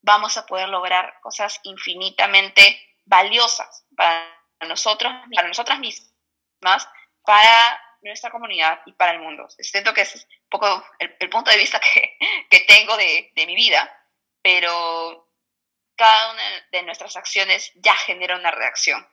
vamos 0.00 0.38
a 0.38 0.46
poder 0.46 0.70
lograr 0.70 1.20
cosas 1.20 1.60
infinitamente 1.64 2.96
valiosas 3.04 3.84
para 3.94 4.34
nosotros, 4.66 5.12
para 5.34 5.48
nosotras 5.48 5.78
mismas, 5.78 6.88
para 7.22 7.85
nuestra 8.02 8.30
comunidad 8.30 8.80
y 8.86 8.92
para 8.92 9.12
el 9.12 9.20
mundo. 9.20 9.48
Siento 9.48 9.92
que 9.94 10.02
es 10.02 10.14
un 10.14 10.48
poco 10.48 10.84
el, 10.98 11.30
punto 11.30 11.50
de 11.50 11.58
vista 11.58 11.80
que, 11.94 12.16
que 12.50 12.60
tengo 12.60 12.96
de, 12.96 13.32
de, 13.34 13.46
mi 13.46 13.54
vida, 13.54 13.90
pero 14.42 15.28
cada 15.96 16.32
una 16.32 16.42
de 16.70 16.82
nuestras 16.82 17.16
acciones 17.16 17.72
ya 17.76 17.94
genera 17.94 18.36
una 18.36 18.50
reacción. 18.50 19.06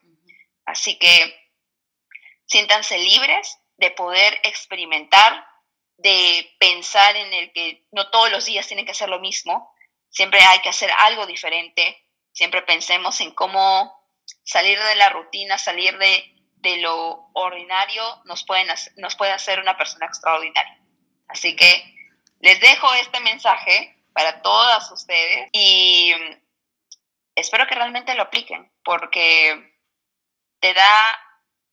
Así 0.64 0.98
que 0.98 1.50
siéntanse 2.46 2.98
libres 2.98 3.58
de 3.76 3.90
poder 3.90 4.40
experimentar, 4.44 5.46
de 5.96 6.54
pensar 6.58 7.16
en 7.16 7.32
el 7.32 7.52
que 7.52 7.86
no 7.92 8.10
todos 8.10 8.30
los 8.30 8.44
días 8.44 8.66
tienen 8.66 8.84
que 8.84 8.92
hacer 8.92 9.08
lo 9.08 9.20
mismo, 9.20 9.74
siempre 10.10 10.40
hay 10.40 10.60
que 10.60 10.68
hacer 10.68 10.90
algo 10.98 11.26
diferente, 11.26 12.06
siempre 12.32 12.62
pensemos 12.62 13.20
en 13.20 13.32
cómo 13.32 13.92
salir 14.42 14.80
de 14.80 14.96
la 14.96 15.08
rutina, 15.10 15.58
salir 15.58 15.96
de, 15.98 16.33
de 16.64 16.78
lo 16.78 17.30
ordinario 17.34 18.02
nos, 18.24 18.42
pueden, 18.44 18.66
nos 18.96 19.14
puede 19.14 19.30
hacer 19.32 19.60
una 19.60 19.76
persona 19.76 20.06
extraordinaria. 20.06 20.80
Así 21.28 21.54
que 21.54 21.94
les 22.40 22.58
dejo 22.60 22.92
este 22.94 23.20
mensaje 23.20 24.02
para 24.12 24.42
todas 24.42 24.90
ustedes 24.90 25.48
y 25.52 26.12
espero 27.34 27.66
que 27.66 27.74
realmente 27.74 28.14
lo 28.14 28.22
apliquen 28.22 28.72
porque 28.82 29.74
te 30.58 30.74
da 30.74 31.20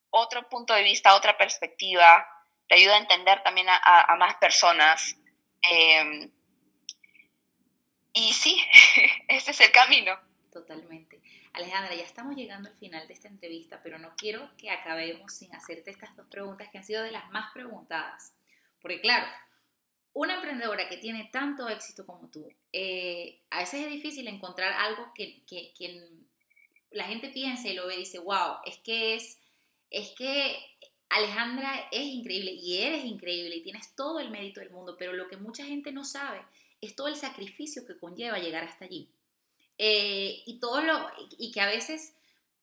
otro 0.09 0.47
punto 0.49 0.73
de 0.73 0.83
vista, 0.83 1.15
otra 1.15 1.37
perspectiva, 1.37 2.27
te 2.67 2.75
ayuda 2.75 2.95
a 2.95 2.99
entender 2.99 3.41
también 3.43 3.67
a, 3.69 4.15
más 4.17 4.35
personas. 4.35 5.15
Em, 5.61 6.29
y 8.13 8.33
sí, 8.33 8.61
ese 9.29 9.51
es 9.51 9.61
el 9.61 9.71
camino. 9.71 10.19
Totalmente. 10.51 11.20
Alejandra, 11.53 11.95
ya 11.95 12.03
estamos 12.03 12.35
llegando 12.35 12.69
al 12.69 12.77
final 12.77 13.07
de 13.07 13.13
esta 13.13 13.27
entrevista, 13.27 13.81
pero 13.83 13.99
no 13.99 14.13
quiero 14.15 14.49
que 14.57 14.69
acabemos 14.69 15.33
sin 15.33 15.53
hacerte 15.53 15.91
estas 15.91 16.15
dos 16.15 16.27
preguntas 16.27 16.69
que 16.71 16.77
han 16.77 16.83
sido 16.83 17.03
de 17.03 17.11
las 17.11 17.29
más 17.31 17.51
preguntadas. 17.53 18.33
Porque 18.81 19.01
claro, 19.01 19.27
una 20.13 20.35
emprendedora 20.35 20.89
que 20.89 20.97
tiene 20.97 21.29
tanto 21.31 21.67
éxito 21.69 22.05
como 22.05 22.29
tú, 22.29 22.47
eh, 22.71 23.39
a 23.49 23.59
veces 23.59 23.85
es 23.85 23.91
difícil 23.91 24.27
encontrar 24.27 24.73
algo 24.73 25.11
que, 25.13 25.43
la 26.91 27.05
gente 27.05 27.29
piense 27.29 27.69
y 27.69 27.73
lo 27.73 27.87
ve 27.87 27.95
y 27.95 27.99
dice, 27.99 28.19
wow, 28.19 28.57
es 28.65 28.77
que 28.79 29.15
es 29.15 30.09
que 30.17 30.57
Alejandra 31.07 31.87
es 31.91 32.03
increíble 32.03 32.51
y 32.51 32.79
eres 32.79 33.05
increíble 33.05 33.55
y 33.55 33.63
tienes 33.63 33.95
todo 33.95 34.19
el 34.19 34.29
mérito 34.29 34.59
del 34.59 34.71
mundo, 34.71 34.95
pero 34.97 35.13
lo 35.13 35.27
que 35.29 35.37
mucha 35.37 35.65
gente 35.65 35.91
no 35.91 36.03
sabe 36.03 36.41
es 36.81 36.95
todo 36.95 37.07
el 37.07 37.15
sacrificio 37.15 37.85
que 37.85 37.97
conlleva 37.97 38.39
llegar 38.39 38.63
hasta 38.63 38.85
allí. 38.85 39.09
Eh, 39.83 40.43
y 40.45 40.59
todo 40.59 40.79
lo, 40.81 41.09
y 41.39 41.51
que 41.51 41.59
a 41.59 41.65
veces, 41.65 42.13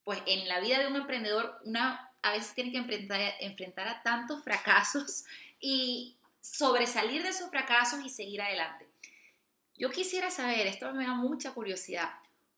pues 0.04 0.22
en 0.26 0.46
la 0.46 0.60
vida 0.60 0.78
de 0.78 0.86
un 0.86 0.94
emprendedor, 0.94 1.58
una 1.64 2.12
a 2.22 2.30
veces 2.30 2.54
tiene 2.54 2.70
que 2.70 2.78
enfrentar, 2.78 3.20
enfrentar 3.40 3.88
a 3.88 4.04
tantos 4.04 4.44
fracasos 4.44 5.24
y 5.60 6.16
sobresalir 6.40 7.24
de 7.24 7.30
esos 7.30 7.50
fracasos 7.50 8.04
y 8.04 8.08
seguir 8.08 8.40
adelante. 8.40 8.86
Yo 9.76 9.90
quisiera 9.90 10.30
saber, 10.30 10.68
esto 10.68 10.94
me 10.94 11.06
da 11.06 11.14
mucha 11.14 11.52
curiosidad, 11.54 12.08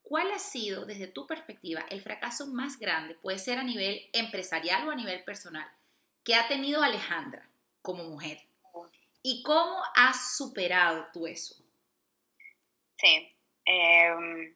¿cuál 0.03 0.31
ha 0.31 0.37
sido 0.37 0.85
desde 0.85 1.07
tu 1.07 1.25
perspectiva 1.25 1.83
el 1.89 2.03
fracaso 2.03 2.45
más 2.45 2.77
grande, 2.77 3.15
puede 3.15 3.39
ser 3.39 3.57
a 3.57 3.63
nivel 3.63 4.11
empresarial 4.13 4.87
o 4.87 4.91
a 4.91 4.95
nivel 4.95 5.23
personal, 5.23 5.67
que 6.23 6.35
ha 6.35 6.47
tenido 6.47 6.83
Alejandra 6.83 7.49
como 7.81 8.03
mujer? 8.03 8.43
¿Y 9.23 9.41
cómo 9.41 9.81
has 9.95 10.37
superado 10.37 11.07
tú 11.11 11.25
eso? 11.25 11.55
Sí, 12.99 13.35
Em, 13.73 14.53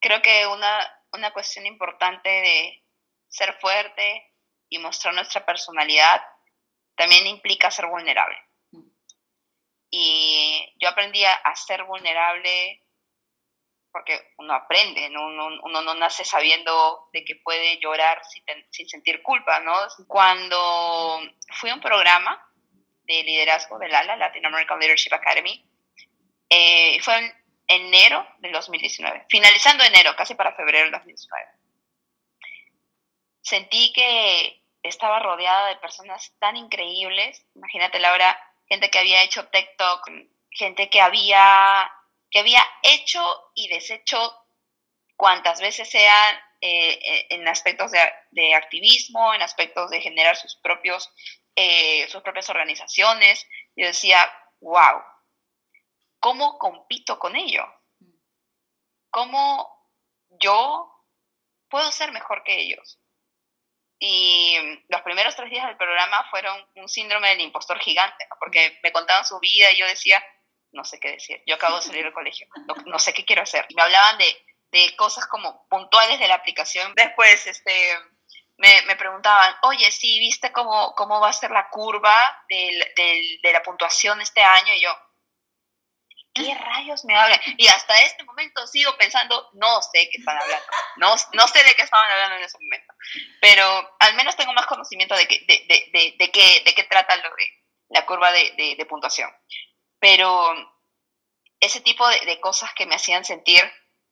creo 0.00 0.20
que 0.20 0.46
una, 0.46 1.02
una 1.12 1.32
cuestión 1.32 1.64
importante 1.66 2.28
de 2.28 2.84
ser 3.28 3.54
fuerte 3.60 4.32
y 4.68 4.78
mostrar 4.78 5.14
nuestra 5.14 5.46
personalidad 5.46 6.20
también 6.96 7.26
implica 7.26 7.70
ser 7.70 7.86
vulnerable. 7.86 8.36
Y 9.90 10.74
yo 10.80 10.88
aprendí 10.88 11.24
a 11.24 11.54
ser 11.54 11.84
vulnerable 11.84 12.84
porque 13.94 14.32
uno 14.38 14.54
aprende, 14.54 15.06
Uno, 15.06 15.46
uno, 15.62 15.82
no 15.82 15.94
nace 15.94 16.24
sabiendo 16.24 17.10
de 17.12 17.24
que 17.24 17.36
puede 17.36 17.78
llorar 17.78 18.20
sin, 18.24 18.88
sentir 18.88 19.22
culpa, 19.22 19.60
¿no? 19.60 19.72
Cuando 20.08 21.20
fui 21.52 21.70
a 21.70 21.74
un 21.74 21.80
programa 21.80 22.44
de 23.04 23.22
liderazgo 23.22 23.78
del 23.78 23.94
ALA, 23.94 24.16
Latin 24.16 24.46
American 24.46 24.80
Leadership 24.80 25.14
Academy, 25.14 25.64
eh, 26.50 26.98
fue 27.02 27.32
enero 27.66 28.26
del 28.38 28.52
2019, 28.52 29.26
finalizando 29.28 29.84
enero, 29.84 30.14
casi 30.16 30.34
para 30.34 30.54
febrero 30.54 30.84
del 30.84 30.92
2019. 30.92 31.46
Sentí 33.40 33.92
que 33.92 34.62
estaba 34.82 35.18
rodeada 35.18 35.68
de 35.68 35.76
personas 35.76 36.34
tan 36.38 36.56
increíbles, 36.56 37.44
imagínate 37.54 37.98
Laura, 37.98 38.38
gente 38.68 38.90
que 38.90 38.98
había 38.98 39.22
hecho 39.22 39.48
TikTok, 39.48 40.10
gente 40.50 40.88
que 40.88 41.00
había, 41.00 41.90
que 42.30 42.38
había 42.38 42.64
hecho 42.82 43.20
y 43.54 43.68
deshecho 43.68 44.34
cuantas 45.16 45.60
veces 45.60 45.90
sean 45.90 46.36
eh, 46.60 47.26
en 47.30 47.46
aspectos 47.46 47.92
de, 47.92 48.54
activismo, 48.54 49.34
en 49.34 49.42
aspectos 49.42 49.90
de 49.90 50.00
generar 50.00 50.36
sus, 50.36 50.56
propios, 50.56 51.10
eh, 51.54 52.06
sus 52.08 52.22
propias 52.22 52.48
organizaciones. 52.48 53.46
Yo 53.76 53.86
decía, 53.86 54.32
wow, 54.60 55.02
¿cómo 56.24 56.58
compito 56.58 57.18
con 57.18 57.36
ello? 57.36 57.66
¿Cómo 59.10 59.92
yo 60.30 60.90
puedo 61.68 61.92
ser 61.92 62.12
mejor 62.12 62.42
que 62.44 62.58
ellos? 62.60 62.98
Y 63.98 64.56
los 64.88 65.02
primeros 65.02 65.36
tres 65.36 65.50
días 65.50 65.66
del 65.66 65.76
programa 65.76 66.26
fueron 66.30 66.66
un 66.76 66.88
síndrome 66.88 67.28
del 67.28 67.42
impostor 67.42 67.78
gigante, 67.78 68.26
porque 68.40 68.80
me 68.82 68.90
contaban 68.90 69.26
su 69.26 69.38
vida 69.38 69.70
y 69.70 69.76
yo 69.76 69.86
decía, 69.86 70.24
no 70.72 70.82
sé 70.82 70.98
qué 70.98 71.10
decir, 71.10 71.42
yo 71.46 71.56
acabo 71.56 71.76
de 71.76 71.82
salir 71.82 72.04
del 72.04 72.14
colegio, 72.14 72.48
no, 72.86 72.98
sé 72.98 73.12
qué 73.12 73.26
quiero 73.26 73.42
hacer. 73.42 73.66
Y 73.68 73.74
me 73.74 73.82
hablaban 73.82 74.16
de, 74.16 74.46
de, 74.72 74.96
cosas 74.96 75.26
como 75.26 75.68
puntuales 75.68 76.18
de 76.18 76.28
la 76.28 76.36
aplicación. 76.36 76.94
Después, 76.94 77.46
este, 77.46 77.98
me, 78.56 78.80
me, 78.86 78.96
preguntaban, 78.96 79.54
oye, 79.64 79.90
sí, 79.90 80.18
¿viste 80.20 80.52
cómo, 80.52 80.94
cómo 80.94 81.20
va 81.20 81.28
a 81.28 81.34
ser 81.34 81.50
la 81.50 81.68
curva 81.68 82.16
de 82.48 83.52
la 83.52 83.62
puntuación 83.62 84.22
este 84.22 84.42
año? 84.42 84.72
Y 84.72 84.80
yo, 84.80 84.90
¿qué 86.34 86.54
rayos 86.54 87.04
me 87.04 87.16
hablan? 87.16 87.40
Y 87.56 87.66
hasta 87.68 88.00
este 88.02 88.24
momento 88.24 88.66
sigo 88.66 88.96
pensando, 88.96 89.50
no 89.54 89.80
sé 89.82 90.08
qué 90.10 90.18
están 90.18 90.36
hablando, 90.36 90.66
no, 90.96 91.14
no 91.32 91.48
sé 91.48 91.62
de 91.62 91.74
qué 91.74 91.82
estaban 91.82 92.10
hablando 92.10 92.36
en 92.36 92.44
ese 92.44 92.58
momento, 92.58 92.92
pero 93.40 93.96
al 94.00 94.14
menos 94.14 94.36
tengo 94.36 94.52
más 94.52 94.66
conocimiento 94.66 95.14
de, 95.14 95.26
qué, 95.26 95.40
de, 95.46 95.90
de, 95.92 96.14
de, 96.18 96.30
qué, 96.30 96.62
de 96.64 96.74
qué 96.74 96.84
trata 96.84 97.16
lo 97.16 97.30
de 97.34 97.64
la 97.90 98.04
curva 98.04 98.32
de, 98.32 98.74
de 98.76 98.86
puntuación. 98.86 99.30
Pero 99.98 100.54
ese 101.64 101.80
tipo 101.80 102.06
de, 102.08 102.40
cosas 102.40 102.74
que 102.74 102.86
me 102.86 102.96
hacían 102.96 103.24
sentir 103.24 103.62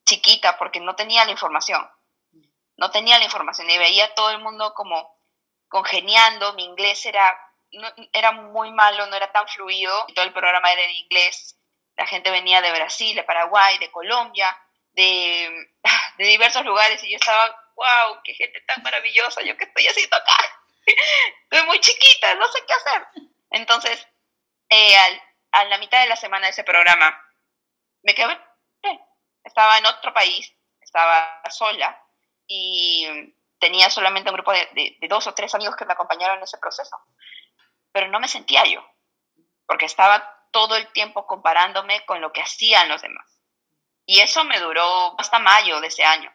chiquita 0.05 0.57
porque 0.59 0.81
no 0.81 0.95
tenía 0.97 1.25
la 1.25 1.31
información, 1.31 1.87
no 2.77 2.91
tenía 2.91 3.19
la 3.19 3.25
información 3.25 3.69
y 3.69 3.79
veía 3.79 4.15
todo 4.15 4.31
el 4.31 4.39
mundo 4.39 4.73
como 4.75 5.19
congeniando, 5.69 6.55
mi 6.55 6.65
inglés 6.65 7.05
era, 7.07 7.39
era 8.13 8.33
muy 8.33 8.73
malo, 8.73 9.07
no 9.07 9.17
era 9.17 9.31
tan 9.33 9.47
fluido, 9.49 10.07
todo 10.15 10.25
el 10.25 10.33
programa 10.33 10.73
era 10.73 10.83
en 10.83 10.91
inglés, 10.91 11.59
la 11.97 12.07
gente 12.07 12.31
venía 12.31 12.61
de 12.61 12.73
Brasil, 12.73 13.15
de 13.15 13.25
Paraguay, 13.25 13.79
de 13.79 13.91
Colombia, 13.91 14.57
de, 14.93 15.71
de 16.19 16.25
diversos 16.25 16.65
lugares 16.65 17.03
y 17.05 17.11
yo 17.11 17.17
estaba, 17.17 17.49
wow, 17.75 18.21
qué 18.25 18.35
gente 18.35 18.61
tan 18.63 18.83
maravillosa, 18.83 19.43
yo 19.43 19.57
qué 19.57 19.65
estoy 19.65 19.87
haciendo 19.87 20.17
acá. 20.17 20.37
Estoy 21.45 21.67
muy 21.67 21.81
chiquita, 21.81 22.35
no 22.35 22.49
sé 22.49 22.65
qué 22.67 22.73
hacer. 22.75 23.07
Entonces, 23.51 24.07
eh, 24.69 24.97
a 25.53 25.65
la 25.65 25.79
mitad 25.79 26.01
de 26.01 26.09
la 26.09 26.17
semana 26.17 26.47
de 26.47 26.53
ese 26.53 26.65
programa, 26.65 27.23
me 28.03 28.15
quedé, 28.15 28.39
estaba 29.45 29.79
en 29.79 29.87
otro 29.87 30.13
país, 30.13 30.53
estaba 30.81 31.43
sola 31.51 32.01
y 32.47 33.35
tenía 33.59 33.91
solamente 33.91 34.31
un 34.31 34.35
grupo 34.35 34.53
de, 34.53 34.97
de, 34.99 35.09
dos 35.09 35.27
o 35.27 35.35
tres 35.35 35.55
amigos 35.55 35.77
que 35.77 35.85
me 35.85 35.93
acompañaron 35.93 36.39
en 36.39 36.45
ese 36.45 36.59
proceso. 36.59 36.97
Pero 37.93 38.09
no 38.09 38.19
me 38.19 38.29
sentía 38.29 38.65
yo, 38.65 38.85
porque 39.67 39.87
estaba 39.87 40.32
todo 40.53 40.77
el 40.77 40.87
tiempo 40.93 41.27
comparándome 41.27 42.05
con 42.07 42.21
lo 42.21 42.33
que 42.33 42.43
hacían 42.43 42.89
los 42.89 43.03
demás. 43.03 43.27
Y 44.07 44.21
eso 44.21 44.45
me 44.45 44.61
duró 44.61 45.19
hasta 45.19 45.39
mayo 45.39 45.81
de 45.81 45.89
ese 45.89 46.05
año, 46.05 46.33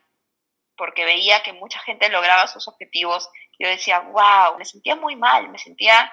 porque 0.75 1.05
veía 1.05 1.43
que 1.43 1.53
mucha 1.53 1.79
gente 1.79 2.09
lograba 2.09 2.47
sus 2.47 2.67
objetivos. 2.67 3.29
Yo 3.59 3.67
decía, 3.67 3.99
wow, 3.99 4.57
me 4.57 4.65
sentía 4.65 4.95
muy 4.95 5.15
mal, 5.15 5.49
me 5.49 5.57
sentía, 5.57 6.11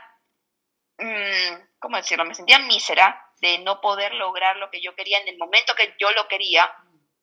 mm, 0.98 1.78
¿cómo 1.78 1.96
decirlo? 1.96 2.24
Me 2.24 2.34
sentía 2.34 2.58
mísera 2.58 3.20
de 3.40 3.58
no 3.58 3.80
poder 3.80 4.14
lograr 4.14 4.56
lo 4.56 4.70
que 4.70 4.80
yo 4.80 4.94
quería 4.94 5.18
en 5.18 5.28
el 5.28 5.38
momento 5.38 5.74
que 5.74 5.94
yo 5.98 6.10
lo 6.12 6.28
quería, 6.28 6.72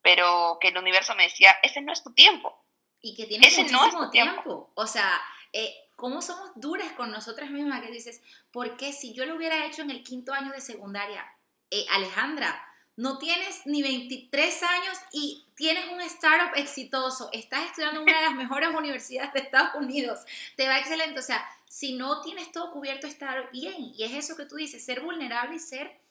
pero 0.02 0.58
que 0.60 0.70
el 0.70 0.78
universo 0.78 1.15
me 1.15 1.24
decía, 1.24 1.58
ese 1.62 1.82
no 1.82 1.94
es 1.94 2.04
tu 2.04 2.13
tiempo. 2.13 2.65
Y 3.02 3.15
que 3.15 3.26
tienes 3.26 3.58
muchísimo 3.58 4.10
tiempo. 4.12 4.72
O 4.76 4.86
sea, 4.86 5.22
eh, 5.52 5.89
¿cómo 6.02 6.24
somos 6.24 6.50
duras 6.56 6.92
con 6.94 7.12
nosotras 7.12 7.52
mismas? 7.52 7.82
Que 7.82 7.92
dices, 7.92 8.22
¿por 8.52 8.76
qué 8.76 8.92
si 8.92 9.14
yo 9.14 9.24
lo 9.28 9.36
hubiera 9.36 9.68
hecho 9.68 9.84
en 9.84 9.92
el 9.92 10.04
quinto 10.04 10.34
año 10.34 10.52
de 10.52 10.60
secundaria? 10.60 11.24
Eh, 11.70 11.86
Alejandra, 11.92 12.60
no 12.98 13.20
tienes 13.20 13.62
ni 13.66 13.84
23 13.84 14.64
años 14.64 14.98
y 15.12 15.46
tienes 15.56 15.86
un 15.90 16.02
startup 16.02 16.58
exitoso, 16.58 17.30
estás 17.32 17.68
estudiando 17.68 18.02
en 18.02 18.10
una 18.10 18.20
de 18.20 18.26
las 18.26 18.34
mejores 18.44 18.72
universidades 18.76 19.32
de 19.32 19.42
Estados 19.42 19.76
Unidos, 19.76 20.20
te 20.58 20.68
va 20.68 20.80
excelente. 20.80 21.20
O 21.20 21.24
sea, 21.24 21.48
si 21.68 21.94
no 21.94 22.22
tienes 22.22 22.52
todo 22.52 22.72
cubierto, 22.72 23.06
está 23.06 23.40
bien. 23.54 23.94
Y 23.96 24.04
es 24.04 24.14
eso 24.14 24.36
que 24.36 24.46
tú 24.46 24.56
dices, 24.56 24.84
ser 24.84 25.02
vulnerable 25.02 25.56
y 25.56 25.60
ser 25.60 26.02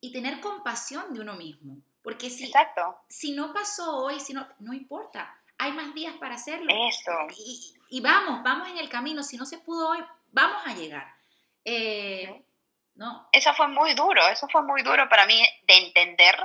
y 0.00 0.12
tener 0.12 0.40
compasión 0.40 1.12
de 1.12 1.20
uno 1.20 1.34
mismo. 1.34 1.76
Porque 2.02 2.30
si, 2.30 2.44
Exacto. 2.44 3.00
si 3.06 3.32
no 3.32 3.52
pasó 3.52 3.98
hoy, 3.98 4.18
si 4.18 4.32
no, 4.32 4.48
no 4.60 4.72
importa, 4.72 5.36
hay 5.58 5.72
más 5.72 5.94
días 5.94 6.14
para 6.18 6.36
hacerlo. 6.36 6.72
Eso. 6.88 7.12
Y, 7.36 7.75
y, 7.88 8.00
vamos, 8.00 8.42
vamos 8.42 8.68
en 8.68 8.78
el 8.78 8.88
camino. 8.88 9.22
Si 9.22 9.36
no 9.36 9.44
se 9.44 9.58
pudo 9.58 9.90
hoy, 9.90 10.04
vamos 10.32 10.62
a 10.66 10.74
llegar. 10.74 11.06
Eh, 11.64 12.42
no. 12.94 13.28
Eso 13.32 13.52
fue 13.54 13.68
muy 13.68 13.94
duro, 13.94 14.26
eso 14.28 14.48
fue 14.48 14.62
muy 14.62 14.82
duro 14.82 15.08
para 15.08 15.26
mí 15.26 15.42
de 15.62 15.76
entender, 15.76 16.36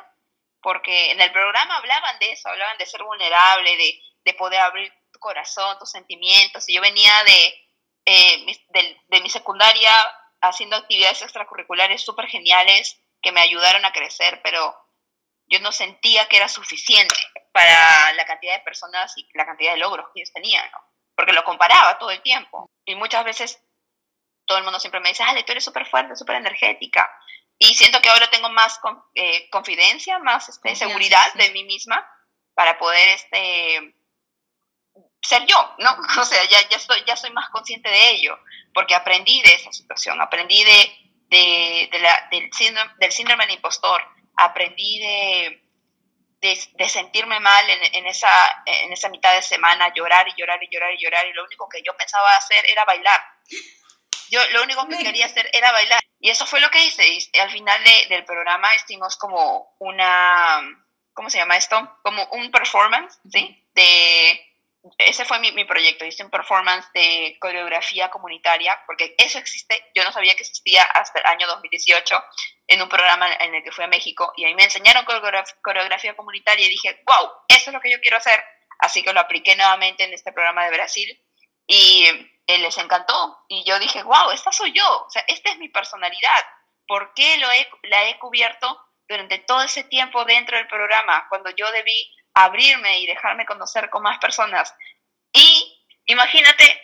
porque 0.62 1.12
en 1.12 1.22
el 1.22 1.32
programa 1.32 1.78
hablaban 1.78 2.20
de 2.20 2.32
eso, 2.32 2.50
hablaban 2.50 2.78
de 2.78 2.86
ser 2.86 3.04
vulnerable, 3.04 3.78
de, 3.78 4.02
de 4.26 4.34
poder 4.34 4.60
abrir 4.60 4.92
tu 5.12 5.20
corazón, 5.20 5.78
tus 5.80 5.92
sentimientos. 5.92 6.68
Y 6.68 6.76
yo 6.76 6.82
venía 6.82 7.12
de, 7.24 7.68
eh, 8.06 8.46
de, 8.70 9.02
de 9.08 9.22
mi 9.22 9.30
secundaria 9.30 9.92
haciendo 10.42 10.76
actividades 10.76 11.22
extracurriculares 11.22 12.04
súper 12.04 12.28
geniales 12.28 13.00
que 13.22 13.32
me 13.32 13.42
ayudaron 13.42 13.86
a 13.86 13.94
crecer, 13.94 14.42
pero 14.44 14.76
yo 15.48 15.60
no 15.60 15.72
sentía 15.72 16.28
que 16.28 16.38
era 16.38 16.48
suficiente 16.48 17.16
para 17.52 18.14
la 18.14 18.26
cantidad 18.26 18.56
de 18.56 18.64
personas 18.64 19.14
y 19.18 19.28
la 19.34 19.46
cantidad 19.46 19.74
de 19.74 19.80
logros 19.80 20.08
que 20.14 20.22
ellos 20.22 20.34
tenían, 20.34 20.70
¿no? 20.72 20.91
Porque 21.22 21.34
lo 21.34 21.44
comparaba 21.44 22.00
todo 22.00 22.10
el 22.10 22.20
tiempo. 22.24 22.72
Y 22.84 22.96
muchas 22.96 23.24
veces 23.24 23.64
todo 24.48 24.58
el 24.58 24.64
mundo 24.64 24.80
siempre 24.80 25.00
me 25.02 25.10
dice, 25.10 25.22
Ale, 25.22 25.44
tú 25.44 25.52
eres 25.52 25.64
súper 25.64 25.86
fuerte, 25.86 26.16
súper 26.16 26.38
energética. 26.38 27.08
Y 27.60 27.76
siento 27.76 28.02
que 28.02 28.10
ahora 28.10 28.28
tengo 28.32 28.50
más 28.50 28.80
eh, 29.14 29.48
confidencia, 29.52 30.18
más 30.18 30.50
este, 30.50 30.76
seguridad 30.76 31.32
de 31.36 31.52
mí 31.52 31.64
misma 31.64 32.04
para 32.56 32.80
poder 32.80 33.08
este, 33.10 33.94
ser 35.22 35.46
yo, 35.46 35.76
¿no? 35.78 35.96
O 36.20 36.26
sea, 36.26 36.44
ya, 36.46 36.68
ya, 36.70 36.78
estoy, 36.78 37.04
ya 37.06 37.16
soy 37.16 37.30
más 37.34 37.52
consciente 37.52 37.88
de 37.88 38.10
ello, 38.10 38.40
porque 38.74 38.96
aprendí 38.96 39.44
de 39.44 39.54
esa 39.54 39.72
situación, 39.72 40.20
aprendí 40.20 40.64
de, 40.64 40.92
de, 41.28 41.90
de 41.92 42.00
la, 42.00 42.30
del, 42.32 42.52
síndrome, 42.52 42.94
del 42.98 43.12
síndrome 43.12 43.46
del 43.46 43.58
impostor, 43.58 44.02
aprendí 44.38 44.98
de, 44.98 45.61
de, 46.42 46.90
sentirme 46.90 47.40
mal 47.40 47.70
en, 47.70 47.96
en, 47.96 48.08
esa, 48.08 48.30
en 48.66 48.92
esa 48.92 49.10
mitad 49.10 49.36
de 49.36 49.42
semana, 49.42 49.94
llorar 49.94 50.28
y 50.28 50.34
llorar 50.36 50.62
y 50.64 50.68
llorar 50.72 50.94
y 50.94 51.04
llorar, 51.04 51.26
y 51.28 51.34
lo 51.34 51.46
único 51.46 51.70
que 51.70 51.82
yo 51.84 51.96
pensaba 51.96 52.36
hacer 52.36 52.66
era 52.68 52.84
bailar. 52.84 53.22
Yo 54.30 54.40
lo 54.52 54.64
único 54.64 54.88
que 54.88 54.98
quería 54.98 55.26
hacer 55.26 55.50
era 55.54 55.72
bailar. 55.72 56.00
Y 56.20 56.30
eso 56.30 56.46
fue 56.46 56.62
lo 56.62 56.70
que 56.70 56.86
hice. 56.86 57.06
Y 57.08 57.40
al 57.40 57.52
final 57.52 57.84
de, 57.84 58.16
del 58.16 58.26
programa 58.26 58.76
hicimos 58.76 59.18
como 59.18 59.76
una, 59.80 60.62
¿cómo 61.14 61.30
se 61.30 61.38
llama 61.38 61.58
esto? 61.58 62.00
Como 62.02 62.26
un 62.32 62.50
performance, 62.50 63.20
¿sí? 63.30 63.68
De, 63.74 64.51
ese 64.98 65.26
fue 65.26 65.40
mi, 65.40 65.52
mi, 65.52 65.66
proyecto. 65.66 66.06
Hice 66.06 66.24
un 66.24 66.30
performance 66.30 66.88
de 66.94 67.38
coreografía 67.40 68.10
comunitaria, 68.10 68.82
porque 68.86 69.16
eso 69.18 69.38
existe. 69.38 69.92
Yo 69.96 70.04
no 70.04 70.12
sabía 70.12 70.36
que 70.36 70.42
existía 70.42 70.84
hasta 70.84 71.20
el 71.20 71.26
año 71.26 71.48
2018 71.48 72.24
en 72.68 72.82
un 72.82 72.90
programa 72.90 73.32
en 73.40 73.56
el 73.56 73.64
que 73.64 73.72
fui 73.72 73.84
a 73.84 73.88
México. 73.88 74.34
Y 74.38 74.46
ahí 74.46 74.56
me 74.56 74.64
enseñaron 74.64 75.06
coreografía 75.62 76.16
comunitaria 76.16 76.66
y 76.66 76.70
dije, 76.70 77.04
wow, 77.06 77.30
eso 77.48 77.70
es 77.70 77.74
lo 77.74 77.82
que 77.82 77.92
yo 77.92 78.02
quiero 78.02 78.18
hacer. 78.18 78.44
Así 78.80 79.04
que 79.04 79.14
lo 79.14 79.20
apliqué 79.20 79.56
nuevamente 79.56 80.04
en 80.04 80.14
este 80.14 80.32
programa 80.32 80.66
de 80.66 80.72
Brasil. 80.72 81.22
Y 81.68 82.08
les 82.48 82.78
encantó. 82.78 83.46
Y 83.48 83.64
yo 83.64 83.80
dije, 83.80 84.04
wow, 84.04 84.32
esta 84.32 84.52
soy 84.52 84.72
yo, 84.74 85.06
o 85.06 85.10
sea, 85.10 85.24
esta 85.28 85.52
es 85.52 85.58
mi 85.58 85.70
personalidad. 85.70 86.46
¿Por 86.88 87.14
qué 87.14 87.38
lo 87.38 87.48
la 87.84 88.10
he 88.10 88.20
cubierto 88.20 88.80
durante 89.08 89.40
todo 89.40 89.62
ese 89.62 89.84
tiempo 89.84 90.24
dentro 90.26 90.58
del 90.58 90.68
programa, 90.68 91.28
cuando 91.30 91.50
yo 91.52 91.70
debí 91.72 92.14
abrirme 92.34 93.00
y 93.00 93.08
dejarme 93.08 93.46
conocer 93.46 93.90
con 93.90 94.04
más 94.04 94.18
personas? 94.20 94.74
Y 95.34 95.86
imagínate 96.06 96.82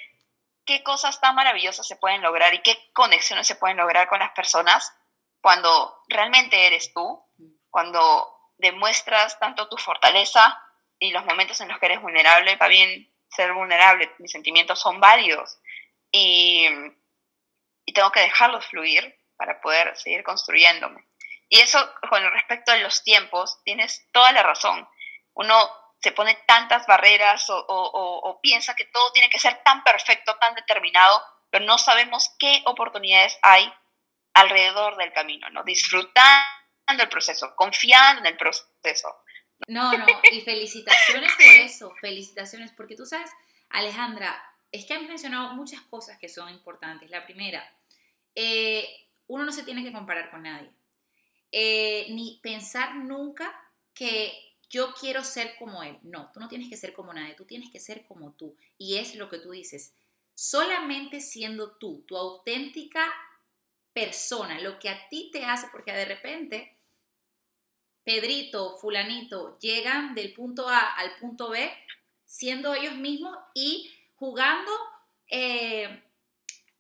qué 0.66 0.84
cosas 0.84 1.20
tan 1.22 1.36
maravillosas 1.36 1.88
se 1.88 1.96
pueden 1.96 2.22
lograr 2.22 2.54
y 2.54 2.62
qué 2.62 2.92
conexiones 2.94 3.48
se 3.48 3.56
pueden 3.56 3.78
lograr 3.78 4.08
con 4.08 4.20
las 4.20 4.32
personas 4.32 4.94
cuando 5.42 6.04
realmente 6.10 6.68
eres 6.68 6.94
tú, 6.94 7.24
cuando 7.70 8.38
demuestras 8.58 9.40
tanto 9.40 9.70
tu 9.70 9.78
fortaleza 9.78 10.62
y 11.00 11.12
los 11.12 11.26
momentos 11.26 11.62
en 11.62 11.70
los 11.70 11.80
que 11.80 11.86
eres 11.86 12.02
vulnerable, 12.02 12.56
va 12.56 12.68
bien 12.68 13.14
ser 13.30 13.54
vulnerable, 13.54 14.12
mis 14.20 14.32
sentimientos 14.32 14.80
son 14.80 15.00
válidos 15.00 15.60
y, 16.12 16.68
y 17.86 17.94
tengo 17.94 18.12
que 18.12 18.22
dejarlos 18.22 18.66
fluir 18.66 19.16
para 19.38 19.62
poder 19.62 19.96
seguir 19.96 20.24
construyéndome. 20.24 21.08
Y 21.50 21.60
eso 21.60 21.80
con 22.10 22.24
respecto 22.32 22.72
a 22.72 22.78
los 22.78 23.04
tiempos, 23.04 23.62
tienes 23.64 24.06
toda 24.12 24.32
la 24.32 24.44
razón. 24.44 24.88
Uno 25.38 25.56
se 26.00 26.12
pone 26.12 26.38
tantas 26.46 26.86
barreras 26.86 27.50
o, 27.50 27.58
o, 27.58 28.30
o, 28.30 28.42
piensa 28.42 28.76
que 28.76 28.86
todo 28.86 29.12
tiene 29.14 29.30
que 29.30 29.40
ser 29.40 29.62
tan 29.64 29.84
perfecto, 29.84 30.36
tan 30.38 30.54
determinado, 30.56 31.22
pero 31.50 31.66
no 31.66 31.78
sabemos 31.78 32.36
qué 32.38 32.62
oportunidades 32.66 33.38
hay 33.42 33.72
alrededor 34.34 34.96
del 34.98 35.12
camino, 35.14 35.50
¿no? 35.50 35.64
Disfrutando 35.64 36.44
el 36.88 37.10
proceso, 37.10 37.56
confiando 37.56 38.22
en 38.22 38.28
el 38.28 38.38
proceso, 38.38 39.16
no, 39.68 39.98
no, 39.98 40.06
y 40.32 40.42
felicitaciones 40.46 41.32
por 41.34 41.46
eso, 41.46 41.96
felicitaciones, 42.00 42.72
porque 42.74 42.96
tú 42.96 43.06
sabes, 43.06 43.32
Alejandra, 43.70 44.40
es 44.72 44.86
que 44.86 44.94
has 44.94 45.02
mencionado 45.02 45.54
muchas 45.54 45.82
cosas 45.82 46.18
que 46.20 46.30
son 46.30 46.50
importantes. 46.50 47.10
La 47.10 47.26
primera, 47.26 47.68
eh, 48.36 48.88
uno 49.28 49.46
no 49.46 49.52
se 49.52 49.64
tiene 49.64 49.84
que 49.84 49.92
comparar 49.92 50.30
con 50.30 50.44
nadie, 50.44 50.70
eh, 51.52 52.08
ni 52.10 52.40
pensar 52.44 52.96
nunca 52.96 53.54
que 53.94 54.47
yo 54.70 54.94
quiero 54.94 55.24
ser 55.24 55.56
como 55.58 55.84
él. 55.84 55.98
No, 56.04 56.32
tú 56.34 56.40
no 56.40 56.48
tienes 56.48 56.70
que 56.70 56.78
ser 56.78 56.94
como 56.94 57.14
nadie, 57.14 57.36
tú 57.36 57.46
tienes 57.46 57.70
que 57.72 57.80
ser 57.80 58.06
como 58.06 58.32
tú. 58.34 58.56
Y 58.78 58.98
es 58.98 59.16
lo 59.16 59.30
que 59.30 59.40
tú 59.40 59.52
dices, 59.52 59.94
solamente 60.34 61.22
siendo 61.22 61.72
tú, 61.78 62.04
tu 62.08 62.18
auténtica 62.18 63.12
persona, 63.94 64.60
lo 64.60 64.80
que 64.80 64.90
a 64.90 65.10
ti 65.10 65.30
te 65.32 65.44
hace, 65.46 65.68
porque 65.72 65.92
de 65.92 66.06
repente 66.06 66.78
Pedrito, 68.08 68.78
fulanito, 68.78 69.60
llegan 69.60 70.16
del 70.16 70.34
punto 70.34 70.70
A 70.70 70.80
al 70.80 71.18
punto 71.18 71.50
B 71.50 71.70
siendo 72.26 72.74
ellos 72.74 72.96
mismos 72.96 73.38
y 73.54 73.92
jugando 74.16 74.72
eh, 75.30 76.04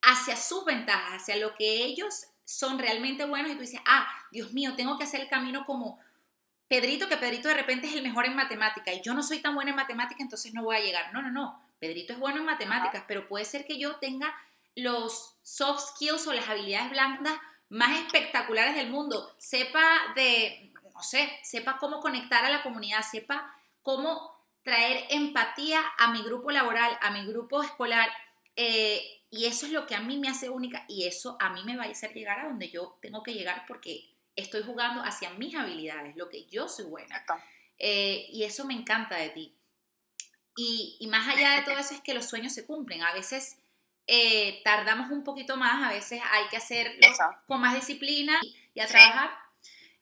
hacia 0.02 0.38
sus 0.38 0.64
ventajas, 0.64 1.22
hacia 1.22 1.36
lo 1.36 1.54
que 1.56 1.84
ellos 1.84 2.28
son 2.46 2.80
realmente 2.80 3.26
buenos 3.26 3.52
y 3.52 3.56
tú 3.56 3.62
dices, 3.62 3.82
ah, 3.86 4.08
Dios 4.32 4.54
mío, 4.54 4.76
tengo 4.78 4.98
que 4.98 5.04
hacer 5.04 5.20
el 5.20 5.28
camino 5.28 5.66
como 5.66 6.00
Pedrito, 6.68 7.08
que 7.08 7.18
Pedrito 7.18 7.48
de 7.48 7.54
repente 7.54 7.88
es 7.88 7.96
el 7.96 8.04
mejor 8.04 8.26
en 8.26 8.36
matemática 8.36 8.94
y 8.94 9.02
yo 9.02 9.14
no 9.14 9.24
soy 9.24 9.40
tan 9.40 9.56
buena 9.56 9.72
en 9.72 9.78
matemática, 9.78 10.22
entonces 10.22 10.54
no 10.54 10.64
voy 10.64 10.76
a 10.76 10.82
llegar. 10.82 11.14
No, 11.14 11.22
no, 11.22 11.32
no, 11.32 11.62
Pedrito 11.80 12.14
es 12.14 12.20
bueno 12.20 12.40
en 12.40 12.46
matemáticas, 12.46 13.04
pero 13.08 13.28
puede 13.28 13.46
ser 13.46 13.66
que 13.66 13.80
yo 13.80 13.96
tenga 13.98 14.34
los 14.76 15.36
soft 15.44 15.96
skills 15.96 16.28
o 16.28 16.34
las 16.34 16.48
habilidades 16.50 16.92
blandas 16.92 17.38
más 17.70 18.00
espectaculares 18.00 18.76
del 18.76 18.90
mundo, 18.90 19.36
sepa 19.38 19.84
de 20.16 20.72
no 20.98 21.04
sé, 21.04 21.30
sepa 21.44 21.78
cómo 21.78 22.00
conectar 22.00 22.44
a 22.44 22.50
la 22.50 22.64
comunidad, 22.64 23.04
sepa 23.04 23.54
cómo 23.84 24.36
traer 24.64 25.06
empatía 25.12 25.80
a 26.00 26.12
mi 26.12 26.24
grupo 26.24 26.50
laboral, 26.50 26.98
a 27.02 27.12
mi 27.12 27.24
grupo 27.28 27.62
escolar. 27.62 28.10
Eh, 28.56 29.22
y 29.30 29.46
eso 29.46 29.68
es 29.68 29.72
lo 29.72 29.86
que 29.86 29.94
a 29.94 30.02
mí 30.02 30.18
me 30.18 30.28
hace 30.28 30.50
única 30.50 30.86
y 30.88 31.06
eso 31.06 31.38
a 31.40 31.52
mí 31.52 31.64
me 31.64 31.78
va 31.78 31.84
a 31.84 31.88
hacer 31.88 32.14
llegar 32.14 32.40
a 32.40 32.48
donde 32.48 32.72
yo 32.72 32.98
tengo 33.00 33.22
que 33.22 33.36
llegar 33.36 33.66
porque 33.68 34.10
estoy 34.38 34.64
jugando 34.64 35.02
hacia 35.02 35.32
mis 35.32 35.54
habilidades, 35.56 36.16
lo 36.16 36.30
que 36.30 36.46
yo 36.46 36.70
soy 36.70 36.86
buena. 36.86 37.26
Eh, 37.80 38.28
y 38.32 38.44
eso 38.44 38.66
me 38.66 38.74
encanta 38.74 39.18
de 39.18 39.30
ti. 39.30 39.54
Y, 40.56 41.06
más 41.12 41.28
allá 41.28 41.52
de 41.52 41.62
todo 41.62 41.78
eso 41.78 41.94
es 41.94 42.02
que 42.02 42.14
los 42.14 42.26
sueños 42.26 42.54
se 42.54 42.66
cumplen. 42.66 43.04
A 43.04 43.14
veces 43.14 43.60
eh, 44.08 44.62
tardamos 44.64 45.12
un 45.12 45.24
poquito 45.24 45.58
más, 45.58 45.84
a 45.84 45.94
veces 45.94 46.22
hay 46.32 46.48
que 46.48 46.58
hacerlo 46.58 47.08
con 47.46 47.62
más 47.62 47.76
disciplina 47.76 48.40
y, 48.74 48.80
a 48.80 48.88
trabajar, 48.88 49.32